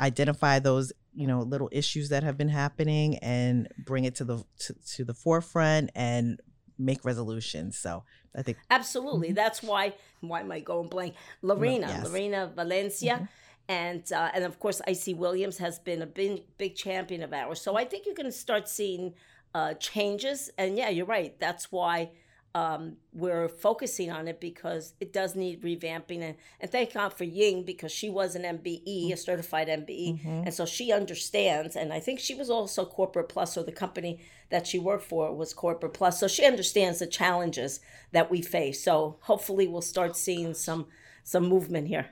identify 0.00 0.58
those 0.58 0.92
you 1.14 1.26
know 1.26 1.40
little 1.40 1.68
issues 1.72 2.08
that 2.08 2.22
have 2.22 2.36
been 2.36 2.48
happening 2.48 3.18
and 3.18 3.68
bring 3.78 4.04
it 4.04 4.14
to 4.16 4.24
the 4.24 4.44
to, 4.58 4.74
to 4.94 5.04
the 5.04 5.14
forefront 5.14 5.90
and 5.94 6.40
make 6.78 7.04
resolutions. 7.04 7.78
So 7.78 8.04
I 8.34 8.42
think 8.42 8.58
absolutely 8.70 9.28
mm-hmm. 9.28 9.34
that's 9.34 9.62
why 9.62 9.94
why 10.20 10.40
am 10.40 10.52
I 10.52 10.60
going 10.60 10.88
blank? 10.88 11.14
Lorena, 11.42 11.86
yes. 11.88 12.08
Lorena 12.08 12.50
Valencia. 12.54 13.14
Mm-hmm. 13.14 13.24
And 13.66 14.12
uh, 14.12 14.30
and 14.34 14.44
of 14.44 14.58
course, 14.58 14.82
IC 14.86 15.16
Williams 15.16 15.56
has 15.56 15.78
been 15.78 16.02
a 16.02 16.06
big 16.06 16.42
big 16.58 16.74
champion 16.74 17.22
of 17.22 17.32
ours. 17.32 17.62
So 17.62 17.76
I 17.76 17.86
think 17.86 18.04
you're 18.04 18.14
going 18.14 18.26
to 18.26 18.32
start 18.32 18.68
seeing 18.68 19.14
uh, 19.54 19.74
changes. 19.74 20.50
And 20.58 20.76
yeah, 20.76 20.88
you're 20.88 21.06
right. 21.06 21.38
That's 21.38 21.70
why 21.70 22.10
um, 22.56 22.98
we're 23.12 23.48
focusing 23.48 24.12
on 24.12 24.28
it 24.28 24.40
because 24.40 24.94
it 25.00 25.12
does 25.12 25.34
need 25.34 25.62
revamping. 25.62 26.22
And, 26.22 26.36
and 26.60 26.70
thank 26.70 26.94
God 26.94 27.12
for 27.12 27.24
Ying 27.24 27.64
because 27.64 27.90
she 27.90 28.08
was 28.08 28.36
an 28.36 28.42
MBE, 28.42 29.12
a 29.12 29.16
certified 29.16 29.68
MBE. 29.68 30.20
Mm-hmm. 30.20 30.42
And 30.44 30.54
so 30.54 30.64
she 30.64 30.92
understands. 30.92 31.74
And 31.74 31.92
I 31.92 31.98
think 31.98 32.20
she 32.20 32.34
was 32.34 32.50
also 32.50 32.84
Corporate 32.84 33.28
Plus, 33.28 33.56
or 33.56 33.64
the 33.64 33.72
company 33.72 34.20
that 34.50 34.66
she 34.66 34.78
worked 34.78 35.04
for 35.04 35.34
was 35.34 35.52
Corporate 35.52 35.94
Plus. 35.94 36.20
So 36.20 36.28
she 36.28 36.44
understands 36.44 37.00
the 37.00 37.06
challenges 37.06 37.80
that 38.12 38.30
we 38.30 38.40
face. 38.40 38.84
So 38.84 39.16
hopefully 39.22 39.66
we'll 39.66 39.82
start 39.82 40.16
seeing 40.16 40.54
some 40.54 40.86
some 41.24 41.48
movement 41.48 41.88
here. 41.88 42.10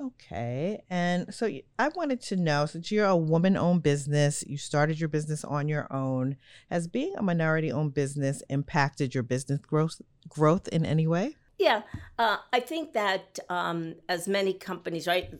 Okay. 0.00 0.82
And 0.88 1.34
so 1.34 1.50
I 1.78 1.88
wanted 1.88 2.20
to 2.22 2.36
know 2.36 2.66
since 2.66 2.92
you're 2.92 3.06
a 3.06 3.16
woman 3.16 3.56
owned 3.56 3.82
business, 3.82 4.44
you 4.46 4.56
started 4.56 5.00
your 5.00 5.08
business 5.08 5.44
on 5.44 5.68
your 5.68 5.92
own, 5.92 6.36
has 6.70 6.86
being 6.86 7.14
a 7.16 7.22
minority 7.22 7.72
owned 7.72 7.94
business 7.94 8.42
impacted 8.48 9.14
your 9.14 9.24
business 9.24 9.58
growth 9.60 10.00
growth 10.28 10.68
in 10.68 10.84
any 10.84 11.06
way? 11.06 11.36
Yeah. 11.58 11.82
Uh, 12.18 12.36
I 12.52 12.60
think 12.60 12.92
that 12.92 13.40
um, 13.48 13.96
as 14.08 14.28
many 14.28 14.52
companies, 14.52 15.08
right, 15.08 15.34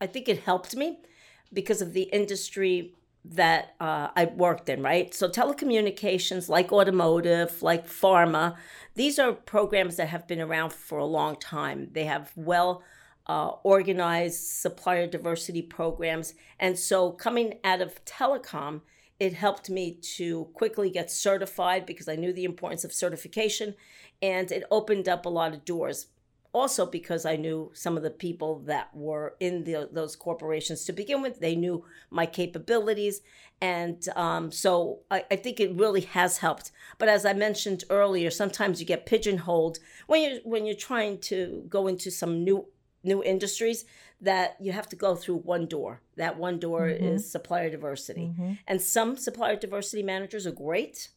I 0.00 0.06
think 0.06 0.28
it 0.28 0.42
helped 0.42 0.76
me 0.76 1.00
because 1.52 1.82
of 1.82 1.92
the 1.92 2.02
industry 2.02 2.94
that 3.24 3.74
uh, 3.80 4.08
I 4.14 4.26
worked 4.26 4.68
in, 4.68 4.80
right? 4.80 5.12
So 5.12 5.28
telecommunications, 5.28 6.48
like 6.48 6.72
automotive, 6.72 7.62
like 7.62 7.86
pharma, 7.88 8.56
these 8.94 9.18
are 9.18 9.32
programs 9.32 9.96
that 9.96 10.08
have 10.08 10.28
been 10.28 10.40
around 10.40 10.72
for 10.72 10.98
a 10.98 11.04
long 11.04 11.36
time. 11.36 11.88
They 11.92 12.04
have 12.04 12.30
well 12.36 12.82
uh, 13.28 13.52
organized 13.62 14.42
supplier 14.44 15.06
diversity 15.06 15.62
programs. 15.62 16.34
And 16.58 16.78
so 16.78 17.12
coming 17.12 17.58
out 17.64 17.80
of 17.80 18.04
telecom, 18.04 18.80
it 19.20 19.34
helped 19.34 19.68
me 19.68 19.98
to 20.16 20.44
quickly 20.54 20.90
get 20.90 21.10
certified 21.10 21.84
because 21.86 22.08
I 22.08 22.16
knew 22.16 22.32
the 22.32 22.44
importance 22.44 22.84
of 22.84 22.92
certification 22.92 23.74
and 24.22 24.50
it 24.50 24.64
opened 24.70 25.08
up 25.08 25.26
a 25.26 25.30
lot 25.30 25.52
of 25.52 25.64
doors. 25.64 26.06
Also, 26.54 26.86
because 26.86 27.26
I 27.26 27.36
knew 27.36 27.70
some 27.74 27.98
of 27.98 28.02
the 28.02 28.10
people 28.10 28.60
that 28.60 28.88
were 28.94 29.34
in 29.38 29.64
the, 29.64 29.88
those 29.92 30.16
corporations 30.16 30.84
to 30.84 30.92
begin 30.92 31.20
with, 31.20 31.40
they 31.40 31.54
knew 31.54 31.84
my 32.10 32.24
capabilities. 32.24 33.20
And 33.60 34.08
um, 34.16 34.50
so 34.50 35.00
I, 35.10 35.24
I 35.30 35.36
think 35.36 35.60
it 35.60 35.74
really 35.74 36.00
has 36.00 36.38
helped. 36.38 36.72
But 36.96 37.10
as 37.10 37.26
I 37.26 37.34
mentioned 37.34 37.84
earlier, 37.90 38.30
sometimes 38.30 38.80
you 38.80 38.86
get 38.86 39.04
pigeonholed 39.04 39.78
when 40.06 40.22
you're, 40.22 40.40
when 40.44 40.64
you're 40.64 40.74
trying 40.74 41.18
to 41.22 41.64
go 41.68 41.86
into 41.86 42.10
some 42.10 42.44
new 42.44 42.66
new 43.02 43.22
industries 43.22 43.84
that 44.20 44.56
you 44.60 44.72
have 44.72 44.88
to 44.88 44.96
go 44.96 45.14
through 45.14 45.36
one 45.36 45.66
door. 45.66 46.00
That 46.16 46.38
one 46.38 46.58
door 46.58 46.82
mm-hmm. 46.82 47.04
is 47.04 47.30
supplier 47.30 47.70
diversity. 47.70 48.32
Mm-hmm. 48.32 48.52
And 48.66 48.82
some 48.82 49.16
supplier 49.16 49.56
diversity 49.56 50.02
managers 50.02 50.46
are 50.46 50.52
great, 50.52 51.10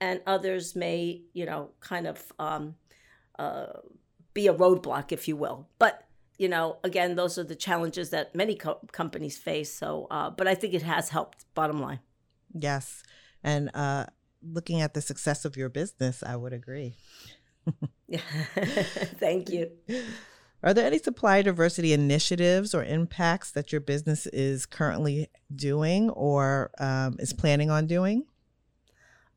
and 0.00 0.20
others 0.26 0.76
may, 0.76 1.22
you 1.32 1.46
know, 1.46 1.70
kind 1.80 2.06
of 2.06 2.32
um, 2.38 2.76
uh, 3.38 3.66
be 4.32 4.46
a 4.46 4.54
roadblock, 4.54 5.12
if 5.12 5.26
you 5.28 5.36
will. 5.36 5.68
But 5.78 6.02
you 6.36 6.48
know, 6.48 6.78
again, 6.82 7.14
those 7.14 7.38
are 7.38 7.44
the 7.44 7.54
challenges 7.54 8.10
that 8.10 8.34
many 8.34 8.56
co- 8.56 8.80
companies 8.90 9.38
face. 9.38 9.72
So, 9.72 10.08
uh, 10.10 10.30
but 10.30 10.48
I 10.48 10.54
think 10.56 10.74
it 10.74 10.82
has 10.82 11.08
helped. 11.08 11.44
Bottom 11.54 11.80
line. 11.80 12.00
Yes, 12.52 13.02
and 13.42 13.70
uh, 13.74 14.06
looking 14.42 14.80
at 14.80 14.94
the 14.94 15.00
success 15.00 15.44
of 15.44 15.56
your 15.56 15.68
business, 15.68 16.22
I 16.24 16.36
would 16.36 16.52
agree. 16.52 16.96
Thank 19.18 19.50
you. 19.50 19.70
Are 20.64 20.72
there 20.72 20.86
any 20.86 20.98
supply 20.98 21.42
diversity 21.42 21.92
initiatives 21.92 22.74
or 22.74 22.82
impacts 22.82 23.50
that 23.50 23.70
your 23.70 23.82
business 23.82 24.26
is 24.26 24.64
currently 24.64 25.28
doing 25.54 26.08
or 26.10 26.70
um, 26.78 27.16
is 27.18 27.34
planning 27.34 27.70
on 27.70 27.86
doing? 27.86 28.24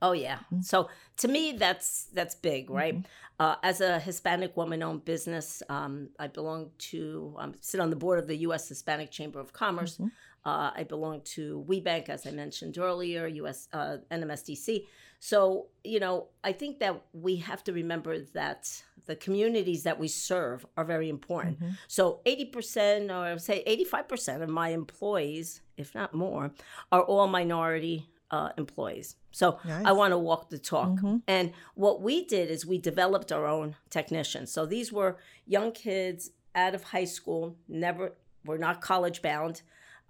Oh 0.01 0.13
yeah. 0.13 0.37
Mm-hmm. 0.37 0.61
So 0.61 0.89
to 1.17 1.27
me, 1.27 1.51
that's 1.51 2.05
that's 2.13 2.35
big, 2.35 2.69
right? 2.69 2.95
Mm-hmm. 2.95 3.11
Uh, 3.39 3.55
as 3.61 3.81
a 3.81 3.99
Hispanic 3.99 4.55
woman-owned 4.57 5.05
business, 5.05 5.61
um, 5.69 6.09
I 6.17 6.27
belong 6.27 6.71
to 6.91 7.35
um, 7.37 7.53
sit 7.61 7.79
on 7.79 7.91
the 7.91 7.95
board 7.95 8.17
of 8.17 8.25
the 8.25 8.37
U.S. 8.37 8.67
Hispanic 8.67 9.11
Chamber 9.11 9.39
of 9.39 9.53
Commerce. 9.53 9.97
Mm-hmm. 9.97 10.07
Uh, 10.49 10.71
I 10.75 10.83
belong 10.83 11.21
to 11.35 11.63
WBENC, 11.67 12.09
as 12.09 12.25
I 12.25 12.31
mentioned 12.31 12.77
earlier, 12.77 13.27
U.S. 13.27 13.67
Uh, 13.73 13.97
NMSDC. 14.09 14.85
So, 15.19 15.67
you 15.83 15.99
know, 15.99 16.29
I 16.43 16.53
think 16.53 16.79
that 16.79 17.01
we 17.11 17.35
have 17.37 17.63
to 17.65 17.73
remember 17.73 18.19
that 18.33 18.81
the 19.07 19.15
communities 19.15 19.83
that 19.83 19.99
we 19.99 20.07
serve 20.07 20.65
are 20.75 20.85
very 20.85 21.09
important. 21.09 21.59
Mm-hmm. 21.59 21.71
So, 21.87 22.21
80% 22.25 23.35
or 23.35 23.39
say 23.39 23.63
85% 23.65 24.43
of 24.43 24.49
my 24.49 24.69
employees, 24.69 25.61
if 25.77 25.95
not 25.95 26.13
more, 26.13 26.51
are 26.91 27.01
all 27.01 27.27
minority 27.27 28.09
uh, 28.31 28.49
employees. 28.57 29.15
So 29.31 29.59
nice. 29.63 29.85
I 29.85 29.91
want 29.91 30.11
to 30.11 30.17
walk 30.17 30.49
the 30.49 30.57
talk. 30.57 30.89
Mm-hmm. 30.89 31.17
And 31.27 31.53
what 31.75 32.01
we 32.01 32.25
did 32.25 32.49
is 32.49 32.65
we 32.65 32.77
developed 32.77 33.31
our 33.31 33.45
own 33.45 33.75
technicians. 33.89 34.51
So 34.51 34.65
these 34.65 34.91
were 34.91 35.17
young 35.45 35.71
kids 35.71 36.31
out 36.55 36.75
of 36.75 36.83
high 36.83 37.05
school, 37.05 37.55
never 37.67 38.13
were 38.45 38.57
not 38.57 38.81
college 38.81 39.21
bound, 39.21 39.61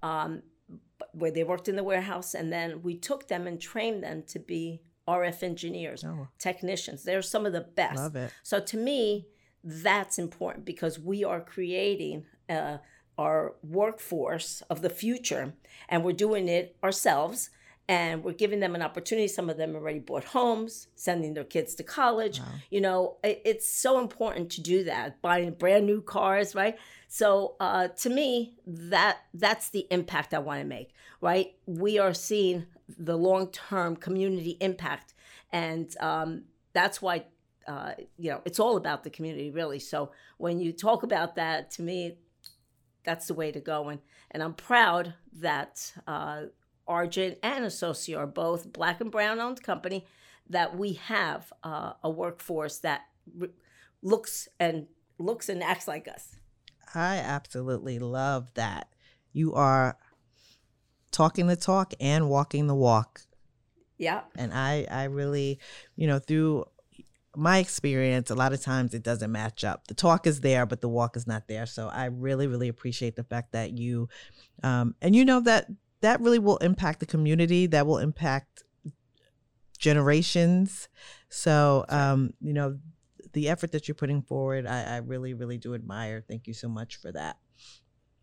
um, 0.02 0.42
where 1.12 1.32
they 1.32 1.44
worked 1.44 1.68
in 1.68 1.76
the 1.76 1.84
warehouse, 1.84 2.34
and 2.34 2.52
then 2.52 2.82
we 2.82 2.96
took 2.96 3.28
them 3.28 3.48
and 3.48 3.60
trained 3.60 4.04
them 4.04 4.24
to 4.28 4.40
be 4.40 4.82
RF 5.08 5.44
engineers, 5.44 6.04
oh. 6.04 6.28
technicians. 6.38 7.04
They're 7.04 7.22
some 7.22 7.46
of 7.46 7.54
the 7.54 7.62
best. 7.62 7.98
Love 7.98 8.16
it. 8.16 8.34
So 8.44 8.60
to 8.60 8.78
me, 8.78 9.28
that's 9.64 10.20
important 10.20 10.66
because 10.66 11.00
we 11.00 11.24
are 11.24 11.42
creating 11.42 12.26
uh, 12.50 12.78
our 13.18 13.56
workforce 13.64 14.62
of 14.70 14.82
the 14.82 14.90
future, 14.90 15.54
and 15.90 16.04
we're 16.04 16.14
doing 16.14 16.48
it 16.48 16.76
ourselves. 16.84 17.50
And 17.90 18.22
we're 18.22 18.34
giving 18.34 18.60
them 18.60 18.76
an 18.76 18.82
opportunity. 18.82 19.30
Some 19.30 19.50
of 19.50 19.56
them 19.56 19.74
already 19.74 20.00
bought 20.00 20.26
homes, 20.26 20.90
sending 20.96 21.34
their 21.36 21.46
kids 21.46 21.74
to 21.76 21.84
college. 21.84 22.42
Wow. 22.42 22.46
You 22.70 22.82
know, 22.82 23.16
it, 23.24 23.42
it's 23.46 23.66
so 23.66 24.02
important 24.02 24.50
to 24.52 24.62
do 24.62 24.84
that. 24.84 25.22
Buying 25.22 25.52
brand 25.52 25.86
new 25.86 26.02
cars, 26.02 26.54
right? 26.54 26.78
So 27.08 27.56
uh, 27.62 27.88
to 27.88 28.10
me, 28.10 28.56
that 28.66 29.20
that's 29.34 29.70
the 29.70 29.88
impact 29.90 30.34
I 30.34 30.40
want 30.40 30.60
to 30.60 30.66
make. 30.66 30.90
Right? 31.22 31.54
We 31.66 31.98
are 31.98 32.14
seeing 32.14 32.66
the 32.88 33.18
long 33.18 33.52
term 33.52 33.96
community 33.96 34.58
impact. 34.62 35.14
and 35.52 35.96
um, 36.00 36.44
that's 36.74 37.02
why 37.02 37.26
uh, 37.68 37.94
you 38.18 38.30
know 38.32 38.42
it's 38.46 38.60
all 38.60 38.78
about 38.78 39.04
the 39.04 39.10
community 39.10 39.52
really. 39.52 39.80
So 39.80 40.12
when 40.38 40.60
you 40.60 40.72
talk 40.72 41.04
about 41.04 41.36
that 41.36 41.72
to 41.72 41.82
me 41.82 42.18
that's 43.04 43.28
the 43.28 43.34
way 43.34 43.52
to 43.52 43.60
go. 43.62 43.90
And 43.90 44.02
and 44.32 44.44
i'm 44.44 44.54
proud 44.54 45.14
that 45.40 45.94
uh, 46.06 46.44
argent 46.88 47.38
and 47.42 47.66
associate 47.66 48.18
are 48.18 48.28
both 48.28 48.72
black 48.72 49.02
and 49.02 49.12
brown 49.12 49.40
owned 49.40 49.64
company 49.64 50.06
that 50.50 50.78
we 50.78 50.94
have 50.94 51.52
uh, 51.64 51.94
a 52.04 52.10
workforce 52.10 52.80
that 52.80 53.02
re- 53.36 53.50
looks 54.02 54.48
and 54.60 54.88
looks 55.18 55.50
and 55.50 55.64
acts 55.64 55.88
like 55.88 56.08
us. 56.08 56.36
I 56.94 57.18
absolutely 57.18 58.00
love 58.00 58.54
that. 58.54 58.94
You 59.34 59.54
are 59.54 59.98
talking 61.12 61.48
the 61.48 61.56
talk 61.56 61.94
and 62.00 62.30
walking 62.30 62.68
the 62.68 62.76
walk 62.76 63.22
yeah 63.98 64.22
and 64.36 64.54
i 64.54 64.86
i 64.92 65.04
really 65.06 65.60
you 65.96 66.08
know 66.08 66.20
through 66.20 66.66
my 67.38 67.60
experience, 67.60 68.32
a 68.32 68.36
lot 68.36 68.52
of 68.52 68.62
times 68.62 68.96
it 68.96 69.04
doesn't 69.04 69.32
match 69.32 69.64
up. 69.64 69.88
The 69.88 69.94
talk 69.94 70.26
is 70.26 70.42
there, 70.42 70.66
but 70.66 70.82
the 70.82 70.90
walk 70.90 71.16
is 71.16 71.28
not 71.28 71.48
there. 71.48 71.68
So 71.68 71.88
I 71.88 72.06
really, 72.06 72.48
really 72.48 72.68
appreciate 72.68 73.16
the 73.16 73.24
fact 73.24 73.52
that 73.52 73.78
you, 73.78 74.10
um, 74.64 74.96
and 75.04 75.16
you 75.16 75.24
know 75.24 75.40
that 75.42 75.68
that 76.02 76.20
really 76.20 76.40
will 76.40 76.58
impact 76.58 77.00
the 77.00 77.06
community. 77.06 77.68
That 77.68 77.86
will 77.86 78.00
impact 78.00 78.64
generations. 79.78 80.90
So 81.30 81.86
um, 81.90 82.34
you 82.42 82.54
know, 82.54 82.80
the 83.34 83.50
effort 83.50 83.72
that 83.74 83.88
you're 83.88 83.96
putting 83.96 84.24
forward, 84.24 84.66
I, 84.66 84.96
I 84.96 84.98
really, 84.98 85.36
really 85.36 85.60
do 85.60 85.76
admire. 85.76 86.24
Thank 86.28 86.48
you 86.48 86.56
so 86.56 86.68
much 86.68 86.96
for 86.96 87.12
that. 87.12 87.38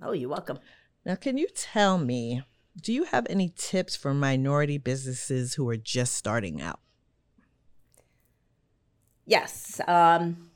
Oh, 0.02 0.10
you're 0.10 0.28
welcome. 0.28 0.58
Now, 1.06 1.14
can 1.14 1.38
you 1.38 1.46
tell 1.54 1.98
me? 1.98 2.42
Do 2.80 2.92
you 2.92 3.04
have 3.04 3.26
any 3.30 3.52
tips 3.56 3.94
for 3.94 4.12
minority 4.12 4.78
businesses 4.78 5.54
who 5.54 5.68
are 5.68 5.76
just 5.76 6.14
starting 6.14 6.60
out? 6.60 6.80
Yes. 9.26 9.80
Um, 9.86 10.50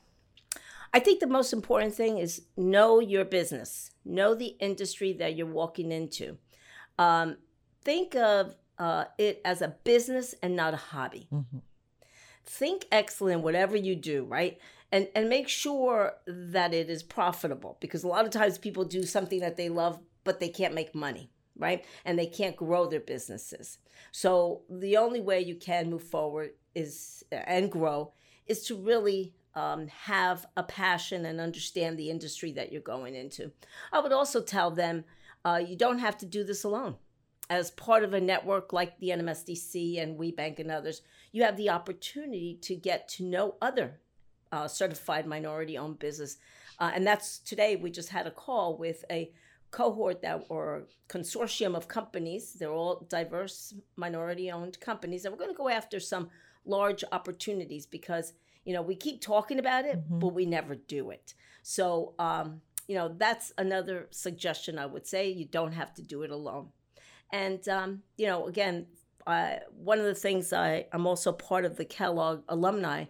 I 0.93 0.99
think 0.99 1.19
the 1.19 1.27
most 1.27 1.53
important 1.53 1.93
thing 1.93 2.17
is 2.17 2.43
know 2.57 2.99
your 2.99 3.25
business, 3.25 3.91
know 4.03 4.33
the 4.33 4.55
industry 4.59 5.13
that 5.13 5.35
you're 5.35 5.47
walking 5.47 5.91
into. 5.91 6.37
Um, 6.97 7.37
think 7.83 8.15
of 8.15 8.55
uh, 8.77 9.05
it 9.17 9.41
as 9.45 9.61
a 9.61 9.75
business 9.83 10.33
and 10.41 10.55
not 10.55 10.73
a 10.73 10.77
hobby. 10.77 11.27
Mm-hmm. 11.31 11.59
Think 12.45 12.85
excellent 12.91 13.41
whatever 13.41 13.77
you 13.77 13.95
do, 13.95 14.23
right? 14.23 14.57
And 14.91 15.07
and 15.13 15.29
make 15.29 15.47
sure 15.47 16.13
that 16.25 16.73
it 16.73 16.89
is 16.89 17.03
profitable 17.03 17.77
because 17.79 18.03
a 18.03 18.07
lot 18.07 18.25
of 18.25 18.31
times 18.31 18.57
people 18.57 18.85
do 18.85 19.03
something 19.03 19.39
that 19.41 19.55
they 19.55 19.69
love 19.69 19.99
but 20.23 20.39
they 20.39 20.49
can't 20.49 20.73
make 20.73 20.95
money, 20.95 21.29
right? 21.59 21.85
And 22.05 22.17
they 22.17 22.25
can't 22.25 22.55
grow 22.55 22.87
their 22.87 22.99
businesses. 22.99 23.77
So 24.11 24.63
the 24.69 24.97
only 24.97 25.21
way 25.21 25.41
you 25.41 25.55
can 25.55 25.89
move 25.89 26.03
forward 26.03 26.51
is 26.73 27.23
and 27.31 27.71
grow 27.71 28.13
is 28.47 28.65
to 28.65 28.75
really 28.75 29.33
um, 29.53 29.87
have 29.87 30.45
a 30.57 30.63
passion 30.63 31.25
and 31.25 31.39
understand 31.39 31.97
the 31.97 32.09
industry 32.09 32.51
that 32.53 32.71
you're 32.71 32.81
going 32.81 33.13
into. 33.13 33.51
I 33.91 33.99
would 33.99 34.13
also 34.13 34.41
tell 34.41 34.71
them 34.71 35.03
uh, 35.45 35.61
you 35.65 35.75
don't 35.75 35.99
have 35.99 36.17
to 36.19 36.25
do 36.25 36.43
this 36.43 36.63
alone. 36.63 36.95
As 37.49 37.71
part 37.71 38.03
of 38.03 38.13
a 38.13 38.21
network 38.21 38.73
like 38.73 38.99
the 38.99 39.09
NMSDC 39.09 40.01
and 40.01 40.19
WBENC 40.19 40.59
and 40.59 40.71
others, 40.71 41.01
you 41.31 41.43
have 41.43 41.57
the 41.57 41.69
opportunity 41.69 42.59
to 42.61 42.75
get 42.75 43.07
to 43.09 43.23
know 43.23 43.55
other 43.61 43.99
uh, 44.51 44.67
certified 44.67 45.25
minority 45.25 45.77
owned 45.77 45.99
business. 45.99 46.37
Uh, 46.79 46.91
and 46.93 47.05
that's 47.05 47.39
today, 47.39 47.75
we 47.75 47.91
just 47.91 48.09
had 48.09 48.27
a 48.27 48.31
call 48.31 48.77
with 48.77 49.03
a 49.09 49.31
cohort 49.71 50.21
that 50.21 50.45
or 50.49 50.87
consortium 51.07 51.75
of 51.75 51.87
companies. 51.87 52.53
They're 52.53 52.71
all 52.71 53.05
diverse 53.09 53.73
minority 53.95 54.51
owned 54.51 54.79
companies. 54.79 55.25
And 55.25 55.33
we're 55.33 55.39
going 55.39 55.51
to 55.51 55.57
go 55.57 55.69
after 55.69 55.99
some 55.99 56.29
large 56.65 57.03
opportunities 57.11 57.85
because 57.85 58.33
you 58.65 58.73
know 58.73 58.81
we 58.81 58.95
keep 58.95 59.21
talking 59.21 59.59
about 59.59 59.85
it 59.85 59.97
mm-hmm. 59.97 60.19
but 60.19 60.29
we 60.29 60.45
never 60.45 60.75
do 60.75 61.09
it 61.09 61.33
so 61.63 62.13
um, 62.19 62.61
you 62.87 62.95
know 62.95 63.13
that's 63.17 63.51
another 63.57 64.07
suggestion 64.11 64.77
i 64.77 64.85
would 64.85 65.07
say 65.07 65.29
you 65.29 65.45
don't 65.45 65.71
have 65.71 65.93
to 65.93 66.01
do 66.01 66.21
it 66.23 66.31
alone 66.31 66.67
and 67.31 67.67
um, 67.69 68.03
you 68.17 68.27
know 68.27 68.47
again 68.47 68.85
uh, 69.27 69.55
one 69.75 69.99
of 69.99 70.05
the 70.05 70.15
things 70.15 70.53
I, 70.53 70.85
i'm 70.93 71.07
also 71.07 71.31
part 71.31 71.65
of 71.65 71.77
the 71.77 71.85
kellogg 71.85 72.43
alumni 72.47 73.05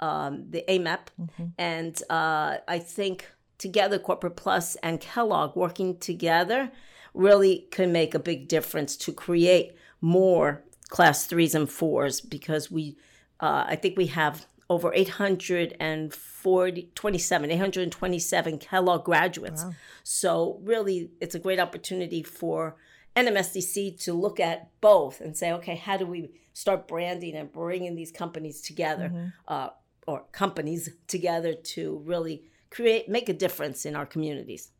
um, 0.00 0.50
the 0.50 0.64
AMEP 0.68 1.08
mm-hmm. 1.20 1.46
and 1.56 2.00
uh, 2.10 2.58
i 2.68 2.78
think 2.78 3.30
together 3.58 3.98
corporate 3.98 4.36
plus 4.36 4.76
and 4.76 5.00
kellogg 5.00 5.56
working 5.56 5.98
together 5.98 6.70
really 7.14 7.66
can 7.70 7.92
make 7.92 8.14
a 8.14 8.18
big 8.18 8.48
difference 8.48 8.96
to 8.96 9.12
create 9.12 9.74
more 10.00 10.62
class 10.88 11.26
threes 11.26 11.54
and 11.54 11.70
fours 11.70 12.20
because 12.20 12.70
we, 12.70 12.96
uh, 13.40 13.64
I 13.66 13.76
think 13.76 13.96
we 13.96 14.06
have 14.06 14.46
over 14.70 14.92
840, 14.94 16.90
27, 16.94 17.50
827 17.50 18.58
Kellogg 18.58 19.04
graduates. 19.04 19.64
Wow. 19.64 19.72
So 20.02 20.60
really, 20.62 21.10
it's 21.20 21.34
a 21.34 21.38
great 21.38 21.58
opportunity 21.58 22.22
for 22.22 22.76
NMSDC 23.16 24.02
to 24.04 24.12
look 24.12 24.38
at 24.38 24.68
both 24.80 25.20
and 25.20 25.36
say, 25.36 25.52
okay, 25.52 25.76
how 25.76 25.96
do 25.96 26.06
we 26.06 26.30
start 26.52 26.86
branding 26.86 27.34
and 27.34 27.50
bringing 27.50 27.94
these 27.94 28.12
companies 28.12 28.60
together, 28.60 29.08
mm-hmm. 29.08 29.28
uh, 29.46 29.70
or 30.06 30.24
companies 30.32 30.90
together 31.06 31.54
to 31.54 32.02
really 32.04 32.44
create, 32.70 33.08
make 33.08 33.28
a 33.28 33.32
difference 33.32 33.84
in 33.84 33.96
our 33.96 34.06
communities. 34.06 34.70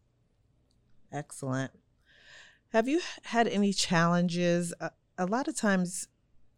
Excellent. 1.12 1.72
Have 2.72 2.88
you 2.88 3.00
had 3.24 3.48
any 3.48 3.72
challenges? 3.72 4.74
Uh, 4.80 4.90
a 5.16 5.26
lot 5.26 5.48
of 5.48 5.56
times 5.56 6.08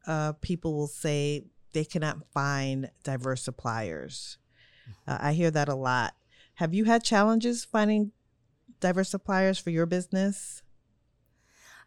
uh, 0.07 0.33
people 0.40 0.75
will 0.75 0.88
say 0.88 1.45
they 1.73 1.85
cannot 1.85 2.19
find 2.33 2.90
diverse 3.05 3.43
suppliers. 3.43 4.38
Uh, 5.07 5.19
I 5.21 5.33
hear 5.35 5.51
that 5.53 5.69
a 5.69 5.75
lot. 5.75 6.14
Have 6.55 6.75
you 6.75 6.85
had 6.85 7.05
challenges 7.05 7.64
finding 7.64 8.12
diverse 8.81 9.11
suppliers 9.11 9.59
for 9.59 9.71
your 9.71 9.87
business? 9.87 10.62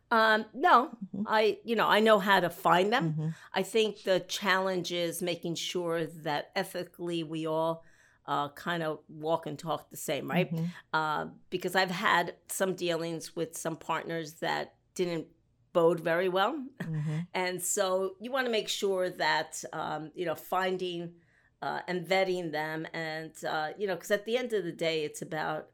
Um, 0.10 0.45
no, 0.53 0.89
mm-hmm. 1.15 1.23
I 1.27 1.58
you 1.63 1.75
know 1.75 1.88
I 1.88 1.99
know 1.99 2.19
how 2.19 2.39
to 2.39 2.49
find 2.49 2.93
them. 2.93 3.12
Mm-hmm. 3.12 3.27
I 3.53 3.63
think 3.63 4.03
the 4.03 4.19
challenge 4.19 4.91
is 4.91 5.21
making 5.21 5.56
sure 5.56 6.06
that 6.06 6.51
ethically 6.56 7.23
we 7.23 7.47
all 7.47 7.84
uh, 8.25 8.49
kind 8.49 8.83
of 8.83 8.99
walk 9.09 9.45
and 9.45 9.59
talk 9.59 9.89
the 9.89 9.97
same, 9.97 10.29
right? 10.29 10.53
Mm-hmm. 10.53 10.65
Uh, 10.93 11.27
because 11.49 11.75
I've 11.75 11.91
had 11.91 12.36
some 12.47 12.75
dealings 12.75 13.36
with 13.36 13.57
some 13.57 13.75
partners 13.75 14.33
that 14.36 14.75
didn't 14.95 15.27
bode 15.73 15.99
very 15.99 16.29
well. 16.29 16.63
Mm-hmm. 16.81 17.19
And 17.33 17.62
so 17.62 18.15
you 18.19 18.31
want 18.31 18.45
to 18.45 18.51
make 18.51 18.69
sure 18.69 19.09
that, 19.09 19.63
um, 19.73 20.12
you 20.15 20.25
know, 20.25 20.36
finding 20.36 21.13
uh, 21.62 21.79
and 21.88 22.05
vetting 22.05 22.51
them. 22.51 22.86
And, 22.93 23.31
uh, 23.47 23.69
you 23.77 23.88
know, 23.88 23.95
because 23.95 24.12
at 24.12 24.25
the 24.25 24.38
end 24.38 24.53
of 24.53 24.63
the 24.63 24.71
day, 24.71 25.03
it's 25.03 25.21
about 25.21 25.69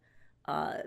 uh, 0.47 0.77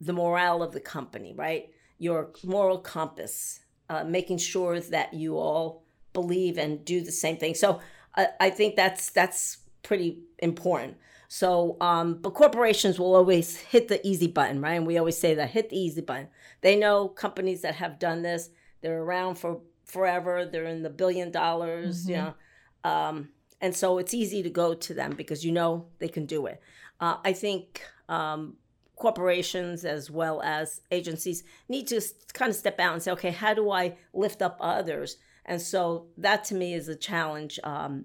the 0.00 0.12
morale 0.12 0.62
of 0.62 0.72
the 0.72 0.80
company, 0.80 1.32
right? 1.34 1.70
Your 1.98 2.30
moral 2.44 2.78
compass, 2.78 3.60
uh, 3.88 4.04
making 4.04 4.38
sure 4.38 4.78
that 4.80 5.14
you 5.14 5.38
all 5.38 5.84
believe 6.12 6.58
and 6.58 6.84
do 6.84 7.00
the 7.00 7.12
same 7.12 7.36
thing. 7.36 7.54
So 7.54 7.80
I, 8.16 8.28
I 8.40 8.50
think 8.50 8.76
that's 8.76 9.10
that's 9.10 9.58
pretty 9.82 10.18
important. 10.38 10.96
So, 11.28 11.76
um, 11.80 12.14
but 12.14 12.34
corporations 12.34 12.98
will 12.98 13.14
always 13.14 13.56
hit 13.56 13.86
the 13.88 14.04
easy 14.06 14.26
button, 14.26 14.60
right? 14.60 14.74
And 14.74 14.86
we 14.86 14.98
always 14.98 15.16
say 15.16 15.34
that 15.34 15.50
hit 15.50 15.70
the 15.70 15.78
easy 15.78 16.00
button. 16.00 16.28
They 16.60 16.76
know 16.76 17.08
companies 17.08 17.62
that 17.62 17.76
have 17.76 17.98
done 18.00 18.22
this. 18.22 18.50
They're 18.80 19.02
around 19.02 19.36
for 19.36 19.60
forever. 19.84 20.44
They're 20.44 20.64
in 20.64 20.82
the 20.82 20.90
billion 20.90 21.30
dollars, 21.30 22.02
mm-hmm. 22.02 22.10
you 22.10 22.16
know. 22.16 22.34
Um, 22.82 23.28
and 23.60 23.76
so 23.76 23.98
it's 23.98 24.14
easy 24.14 24.42
to 24.42 24.50
go 24.50 24.74
to 24.74 24.94
them 24.94 25.12
because 25.12 25.44
you 25.44 25.52
know 25.52 25.86
they 25.98 26.08
can 26.08 26.26
do 26.26 26.46
it. 26.46 26.60
Uh, 26.98 27.16
I 27.24 27.32
think 27.32 27.82
um, 28.08 28.56
corporations 28.96 29.84
as 29.84 30.10
well 30.10 30.40
as 30.42 30.80
agencies 30.90 31.44
need 31.68 31.86
to 31.88 32.00
kind 32.32 32.50
of 32.50 32.56
step 32.56 32.80
out 32.80 32.94
and 32.94 33.02
say, 33.02 33.12
okay, 33.12 33.30
how 33.30 33.54
do 33.54 33.70
I 33.70 33.96
lift 34.12 34.42
up 34.42 34.56
others? 34.60 35.16
And 35.44 35.60
so 35.60 36.06
that 36.16 36.44
to 36.44 36.54
me 36.54 36.74
is 36.74 36.88
a 36.88 36.96
challenge 36.96 37.58
um, 37.64 38.04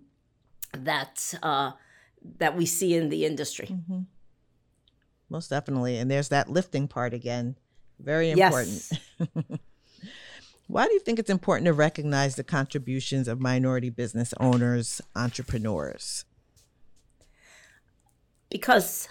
that 0.73 1.33
uh, 1.43 1.71
that 2.37 2.55
we 2.55 2.65
see 2.65 2.95
in 2.95 3.09
the 3.09 3.25
industry. 3.25 3.67
Mm-hmm. 3.71 4.01
Most 5.29 5.49
definitely. 5.49 5.97
And 5.97 6.09
there's 6.09 6.29
that 6.29 6.49
lifting 6.49 6.87
part 6.87 7.13
again. 7.13 7.55
Very 7.99 8.31
important. 8.31 8.89
Yes. 9.19 9.39
Why 10.67 10.87
do 10.87 10.93
you 10.93 10.99
think 10.99 11.19
it's 11.19 11.29
important 11.29 11.65
to 11.65 11.73
recognize 11.73 12.35
the 12.35 12.43
contributions 12.43 13.27
of 13.27 13.39
minority 13.39 13.89
business 13.89 14.33
owners, 14.39 14.99
entrepreneurs? 15.15 16.25
Because 18.49 19.07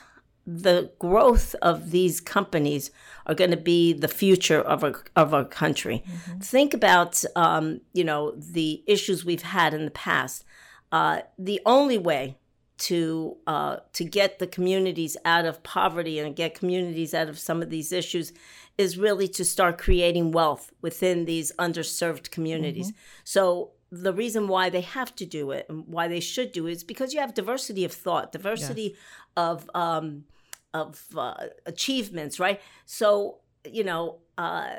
the 0.46 0.90
growth 0.98 1.54
of 1.62 1.90
these 1.90 2.20
companies 2.20 2.90
are 3.26 3.34
going 3.34 3.50
to 3.50 3.56
be 3.56 3.92
the 3.92 4.08
future 4.08 4.60
of 4.60 4.84
our 4.84 5.02
of 5.16 5.32
our 5.32 5.44
country. 5.44 6.02
Mm-hmm. 6.06 6.38
Think 6.40 6.74
about 6.74 7.24
um, 7.36 7.80
you 7.92 8.04
know 8.04 8.32
the 8.32 8.82
issues 8.86 9.24
we've 9.24 9.42
had 9.42 9.72
in 9.72 9.84
the 9.84 9.90
past. 9.90 10.44
Uh, 10.94 11.22
the 11.36 11.60
only 11.66 11.98
way 11.98 12.36
to 12.78 13.36
uh, 13.48 13.78
to 13.92 14.04
get 14.04 14.38
the 14.38 14.46
communities 14.46 15.16
out 15.24 15.44
of 15.44 15.60
poverty 15.64 16.20
and 16.20 16.36
get 16.36 16.54
communities 16.54 17.12
out 17.12 17.28
of 17.28 17.36
some 17.36 17.60
of 17.60 17.68
these 17.68 17.90
issues 17.90 18.32
is 18.78 18.96
really 18.96 19.26
to 19.26 19.44
start 19.44 19.76
creating 19.76 20.30
wealth 20.30 20.72
within 20.82 21.24
these 21.24 21.50
underserved 21.58 22.30
communities. 22.30 22.92
Mm-hmm. 22.92 23.00
So 23.24 23.72
the 23.90 24.12
reason 24.12 24.46
why 24.46 24.70
they 24.70 24.82
have 24.82 25.16
to 25.16 25.26
do 25.26 25.50
it 25.50 25.66
and 25.68 25.84
why 25.88 26.06
they 26.06 26.20
should 26.20 26.52
do 26.52 26.68
it 26.68 26.72
is 26.74 26.84
because 26.84 27.12
you 27.12 27.18
have 27.18 27.34
diversity 27.34 27.84
of 27.84 27.92
thought, 27.92 28.30
diversity 28.30 28.94
yes. 28.94 28.98
of 29.36 29.68
um, 29.74 30.26
of 30.74 31.04
uh, 31.16 31.34
achievements, 31.66 32.38
right? 32.38 32.60
So 32.86 33.38
you 33.68 33.82
know, 33.82 34.20
uh, 34.38 34.76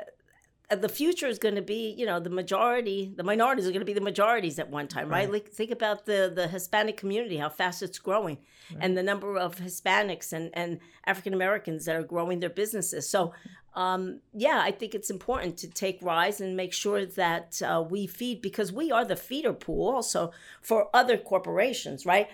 the 0.68 0.88
future 0.88 1.28
is 1.28 1.38
going 1.38 1.54
to 1.54 1.62
be, 1.62 1.94
you 1.96 2.04
know, 2.04 2.18
the 2.18 2.30
majority, 2.30 3.12
the 3.14 3.22
minorities 3.22 3.66
are 3.66 3.70
going 3.70 3.80
to 3.80 3.86
be 3.86 3.92
the 3.92 4.00
majorities 4.00 4.58
at 4.58 4.68
one 4.68 4.88
time, 4.88 5.08
right? 5.08 5.20
right? 5.20 5.32
Like 5.32 5.48
think 5.48 5.70
about 5.70 6.06
the 6.06 6.32
the 6.34 6.48
Hispanic 6.48 6.96
community, 6.96 7.36
how 7.36 7.50
fast 7.50 7.82
it's 7.82 8.00
growing, 8.00 8.38
right. 8.72 8.80
and 8.82 8.98
the 8.98 9.02
number 9.02 9.38
of 9.38 9.56
Hispanics 9.56 10.32
and 10.32 10.50
and 10.54 10.80
African 11.06 11.34
Americans 11.34 11.84
that 11.84 11.94
are 11.94 12.02
growing 12.02 12.40
their 12.40 12.50
businesses. 12.50 13.08
So, 13.08 13.32
um, 13.74 14.20
yeah, 14.34 14.60
I 14.60 14.72
think 14.72 14.94
it's 14.96 15.08
important 15.08 15.56
to 15.58 15.68
take 15.68 16.02
rise 16.02 16.40
and 16.40 16.56
make 16.56 16.72
sure 16.72 17.06
that 17.06 17.62
uh, 17.62 17.84
we 17.88 18.08
feed 18.08 18.42
because 18.42 18.72
we 18.72 18.90
are 18.90 19.04
the 19.04 19.16
feeder 19.16 19.52
pool 19.52 19.94
also 19.94 20.32
for 20.62 20.88
other 20.92 21.16
corporations, 21.16 22.04
right? 22.04 22.28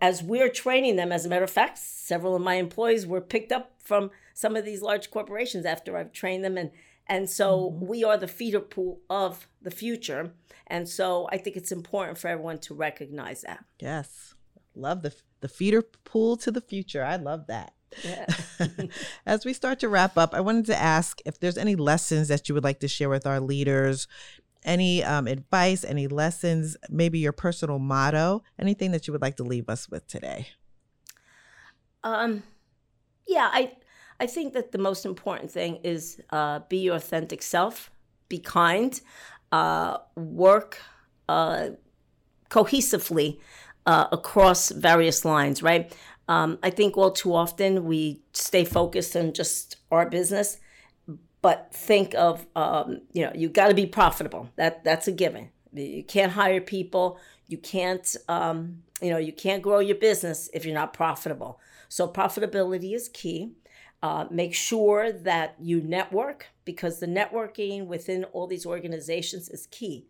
As 0.00 0.24
we're 0.24 0.48
training 0.48 0.96
them, 0.96 1.12
as 1.12 1.24
a 1.24 1.28
matter 1.28 1.44
of 1.44 1.50
fact, 1.50 1.78
several 1.78 2.34
of 2.34 2.42
my 2.42 2.54
employees 2.54 3.06
were 3.06 3.20
picked 3.20 3.52
up 3.52 3.70
from 3.78 4.10
some 4.34 4.56
of 4.56 4.64
these 4.64 4.82
large 4.82 5.12
corporations 5.12 5.64
after 5.64 5.96
I've 5.96 6.10
trained 6.10 6.44
them 6.44 6.58
and 6.58 6.72
and 7.06 7.28
so 7.28 7.70
mm-hmm. 7.70 7.86
we 7.86 8.04
are 8.04 8.16
the 8.16 8.28
feeder 8.28 8.60
pool 8.60 9.00
of 9.08 9.48
the 9.62 9.70
future. 9.70 10.32
And 10.66 10.88
so 10.88 11.28
I 11.30 11.38
think 11.38 11.56
it's 11.56 11.70
important 11.70 12.18
for 12.18 12.28
everyone 12.28 12.58
to 12.60 12.74
recognize 12.74 13.42
that. 13.42 13.64
Yes. 13.78 14.34
Love 14.74 15.02
the 15.02 15.14
the 15.40 15.48
feeder 15.48 15.82
pool 15.82 16.36
to 16.38 16.50
the 16.50 16.60
future. 16.60 17.04
I 17.04 17.16
love 17.16 17.46
that. 17.48 17.74
Yeah. 18.02 18.26
As 19.26 19.44
we 19.44 19.52
start 19.52 19.78
to 19.80 19.88
wrap 19.88 20.16
up, 20.16 20.34
I 20.34 20.40
wanted 20.40 20.66
to 20.66 20.76
ask 20.76 21.20
if 21.24 21.38
there's 21.38 21.58
any 21.58 21.76
lessons 21.76 22.28
that 22.28 22.48
you 22.48 22.54
would 22.54 22.64
like 22.64 22.80
to 22.80 22.88
share 22.88 23.08
with 23.08 23.26
our 23.26 23.38
leaders, 23.38 24.08
any 24.64 25.04
um, 25.04 25.26
advice, 25.26 25.84
any 25.84 26.08
lessons, 26.08 26.76
maybe 26.88 27.18
your 27.18 27.32
personal 27.32 27.78
motto, 27.78 28.42
anything 28.58 28.90
that 28.92 29.06
you 29.06 29.12
would 29.12 29.22
like 29.22 29.36
to 29.36 29.44
leave 29.44 29.68
us 29.68 29.88
with 29.88 30.06
today. 30.08 30.48
Um, 32.02 32.42
yeah, 33.26 33.50
I 33.52 33.72
I 34.18 34.26
think 34.26 34.54
that 34.54 34.72
the 34.72 34.78
most 34.78 35.04
important 35.04 35.50
thing 35.50 35.80
is 35.82 36.20
uh, 36.30 36.60
be 36.68 36.78
your 36.78 36.96
authentic 36.96 37.42
self, 37.42 37.90
be 38.28 38.38
kind, 38.38 38.98
uh, 39.52 39.98
work 40.16 40.78
uh, 41.28 41.70
cohesively 42.50 43.38
uh, 43.86 44.06
across 44.12 44.70
various 44.70 45.24
lines, 45.24 45.62
right? 45.62 45.92
Um, 46.28 46.58
I 46.62 46.70
think 46.70 46.96
all 46.96 47.12
too 47.12 47.34
often 47.34 47.84
we 47.84 48.20
stay 48.32 48.64
focused 48.64 49.16
on 49.16 49.32
just 49.32 49.76
our 49.90 50.08
business, 50.08 50.58
but 51.40 51.68
think 51.72 52.14
of 52.14 52.46
um, 52.56 53.02
you 53.12 53.24
know 53.24 53.32
you 53.34 53.48
got 53.48 53.68
to 53.68 53.74
be 53.74 53.86
profitable. 53.86 54.50
That 54.56 54.82
that's 54.82 55.06
a 55.06 55.12
given. 55.12 55.50
You 55.72 56.02
can't 56.02 56.32
hire 56.32 56.60
people. 56.60 57.18
You 57.46 57.58
can't 57.58 58.16
um, 58.28 58.82
you 59.00 59.10
know 59.10 59.18
you 59.18 59.32
can't 59.32 59.62
grow 59.62 59.78
your 59.78 59.96
business 59.96 60.50
if 60.52 60.64
you're 60.64 60.74
not 60.74 60.92
profitable. 60.92 61.60
So 61.88 62.08
profitability 62.08 62.94
is 62.94 63.08
key. 63.08 63.52
Uh, 64.02 64.26
make 64.30 64.54
sure 64.54 65.10
that 65.10 65.56
you 65.58 65.80
network 65.80 66.46
because 66.64 67.00
the 67.00 67.06
networking 67.06 67.86
within 67.86 68.24
all 68.24 68.46
these 68.46 68.66
organizations 68.66 69.48
is 69.48 69.66
key. 69.70 70.06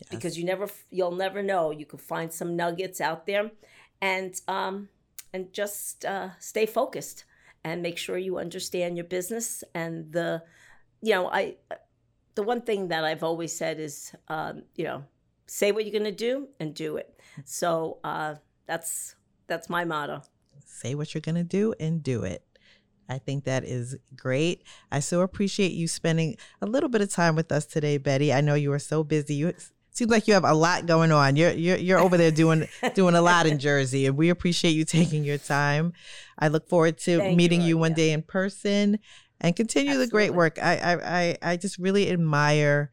Yes. 0.00 0.08
Because 0.10 0.38
you 0.38 0.44
never, 0.44 0.68
you'll 0.90 1.14
never 1.14 1.42
know. 1.42 1.70
You 1.70 1.86
could 1.86 2.00
find 2.00 2.32
some 2.32 2.56
nuggets 2.56 3.00
out 3.00 3.26
there, 3.26 3.50
and 4.00 4.40
um, 4.48 4.88
and 5.32 5.52
just 5.52 6.04
uh, 6.04 6.30
stay 6.38 6.66
focused 6.66 7.24
and 7.62 7.82
make 7.82 7.98
sure 7.98 8.16
you 8.16 8.38
understand 8.38 8.96
your 8.96 9.04
business 9.04 9.64
and 9.74 10.12
the, 10.12 10.42
you 11.02 11.12
know, 11.12 11.28
I, 11.28 11.56
the 12.36 12.42
one 12.42 12.62
thing 12.62 12.88
that 12.88 13.04
I've 13.04 13.24
always 13.24 13.56
said 13.56 13.80
is, 13.80 14.12
um, 14.28 14.62
you 14.76 14.84
know, 14.84 15.04
say 15.46 15.72
what 15.72 15.84
you're 15.84 15.92
going 15.92 16.04
to 16.04 16.12
do 16.12 16.48
and 16.60 16.74
do 16.74 16.96
it. 16.96 17.20
So 17.44 17.98
uh, 18.04 18.36
that's 18.66 19.16
that's 19.46 19.68
my 19.68 19.84
motto. 19.84 20.22
Say 20.64 20.94
what 20.94 21.12
you're 21.12 21.20
going 21.20 21.36
to 21.36 21.44
do 21.44 21.74
and 21.80 22.02
do 22.02 22.22
it. 22.22 22.45
I 23.08 23.18
think 23.18 23.44
that 23.44 23.64
is 23.64 23.96
great. 24.16 24.62
I 24.90 25.00
so 25.00 25.20
appreciate 25.20 25.72
you 25.72 25.88
spending 25.88 26.36
a 26.60 26.66
little 26.66 26.88
bit 26.88 27.00
of 27.00 27.10
time 27.10 27.36
with 27.36 27.52
us 27.52 27.66
today, 27.66 27.98
Betty. 27.98 28.32
I 28.32 28.40
know 28.40 28.54
you 28.54 28.72
are 28.72 28.78
so 28.78 29.04
busy. 29.04 29.34
You 29.34 29.54
seems 29.90 30.10
like 30.10 30.28
you 30.28 30.34
have 30.34 30.44
a 30.44 30.54
lot 30.54 30.86
going 30.86 31.12
on. 31.12 31.36
You're 31.36 31.52
you're 31.52 31.78
you're 31.78 31.98
over 31.98 32.16
there 32.16 32.30
doing 32.30 32.68
doing 32.94 33.14
a 33.14 33.22
lot 33.22 33.46
in 33.46 33.58
Jersey, 33.58 34.06
and 34.06 34.16
we 34.16 34.28
appreciate 34.28 34.72
you 34.72 34.84
taking 34.84 35.24
your 35.24 35.38
time. 35.38 35.92
I 36.38 36.48
look 36.48 36.68
forward 36.68 36.98
to 36.98 37.18
Thank 37.18 37.36
meeting 37.36 37.62
you, 37.62 37.68
you 37.68 37.78
one 37.78 37.92
yeah. 37.92 37.96
day 37.96 38.12
in 38.12 38.22
person 38.22 38.98
and 39.40 39.54
continue 39.54 39.90
Absolutely. 39.90 40.06
the 40.06 40.10
great 40.10 40.34
work. 40.34 40.58
I, 40.62 40.76
I 40.76 41.18
I 41.18 41.38
I 41.42 41.56
just 41.56 41.78
really 41.78 42.10
admire 42.10 42.90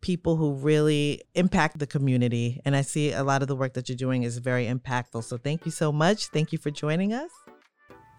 people 0.00 0.36
who 0.36 0.54
really 0.54 1.22
impact 1.34 1.78
the 1.78 1.86
community, 1.86 2.60
and 2.64 2.74
I 2.74 2.82
see 2.82 3.12
a 3.12 3.22
lot 3.22 3.42
of 3.42 3.48
the 3.48 3.56
work 3.56 3.74
that 3.74 3.88
you're 3.88 3.96
doing 3.96 4.22
is 4.22 4.38
very 4.38 4.66
impactful. 4.66 5.24
So 5.24 5.36
thank 5.36 5.64
you 5.64 5.70
so 5.70 5.92
much. 5.92 6.26
Thank 6.26 6.52
you 6.52 6.58
for 6.58 6.70
joining 6.70 7.12
us. 7.12 7.30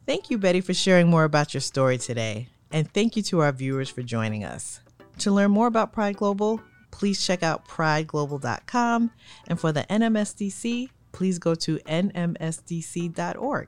Thank 0.06 0.30
you, 0.30 0.38
Betty, 0.38 0.62
for 0.62 0.74
sharing 0.74 1.10
more 1.10 1.24
about 1.24 1.54
your 1.54 1.62
story 1.62 1.98
today. 1.98 2.50
And 2.72 2.92
thank 2.92 3.16
you 3.16 3.24
to 3.24 3.40
our 3.40 3.52
viewers 3.52 3.90
for 3.90 4.02
joining 4.02 4.44
us. 4.44 4.82
To 5.20 5.32
learn 5.32 5.52
more 5.52 5.68
about 5.68 5.94
Pride 5.94 6.18
Global, 6.18 6.62
please 6.90 7.26
check 7.26 7.44
out 7.44 7.68
prideglobal.com. 7.68 9.12
And 9.48 9.60
for 9.60 9.72
the 9.72 9.84
NMSDC, 9.84 10.90
please 11.12 11.40
go 11.40 11.56
to 11.56 11.78
nmsdc.org. 11.78 13.68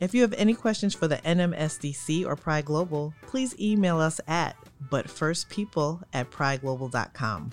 If 0.00 0.12
you 0.12 0.22
have 0.22 0.34
any 0.34 0.54
questions 0.54 0.94
for 0.94 1.06
the 1.08 1.18
NMSDC 1.18 2.26
or 2.26 2.36
Pride 2.36 2.64
Global, 2.64 3.14
please 3.22 3.58
email 3.60 3.98
us 3.98 4.20
at 4.26 4.56
butfirstpeople 4.90 6.02
at 6.12 6.30
prideglobal.com. 6.30 7.52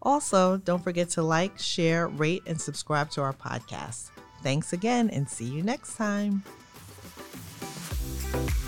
Also, 0.00 0.58
don't 0.58 0.82
forget 0.82 1.10
to 1.10 1.22
like, 1.22 1.58
share, 1.58 2.08
rate, 2.08 2.42
and 2.46 2.60
subscribe 2.60 3.10
to 3.10 3.22
our 3.22 3.32
podcast. 3.32 4.10
Thanks 4.42 4.72
again, 4.72 5.10
and 5.10 5.28
see 5.28 5.46
you 5.46 5.62
next 5.62 5.96
time. 5.96 6.42
Thank 8.34 8.50
you 8.50 8.63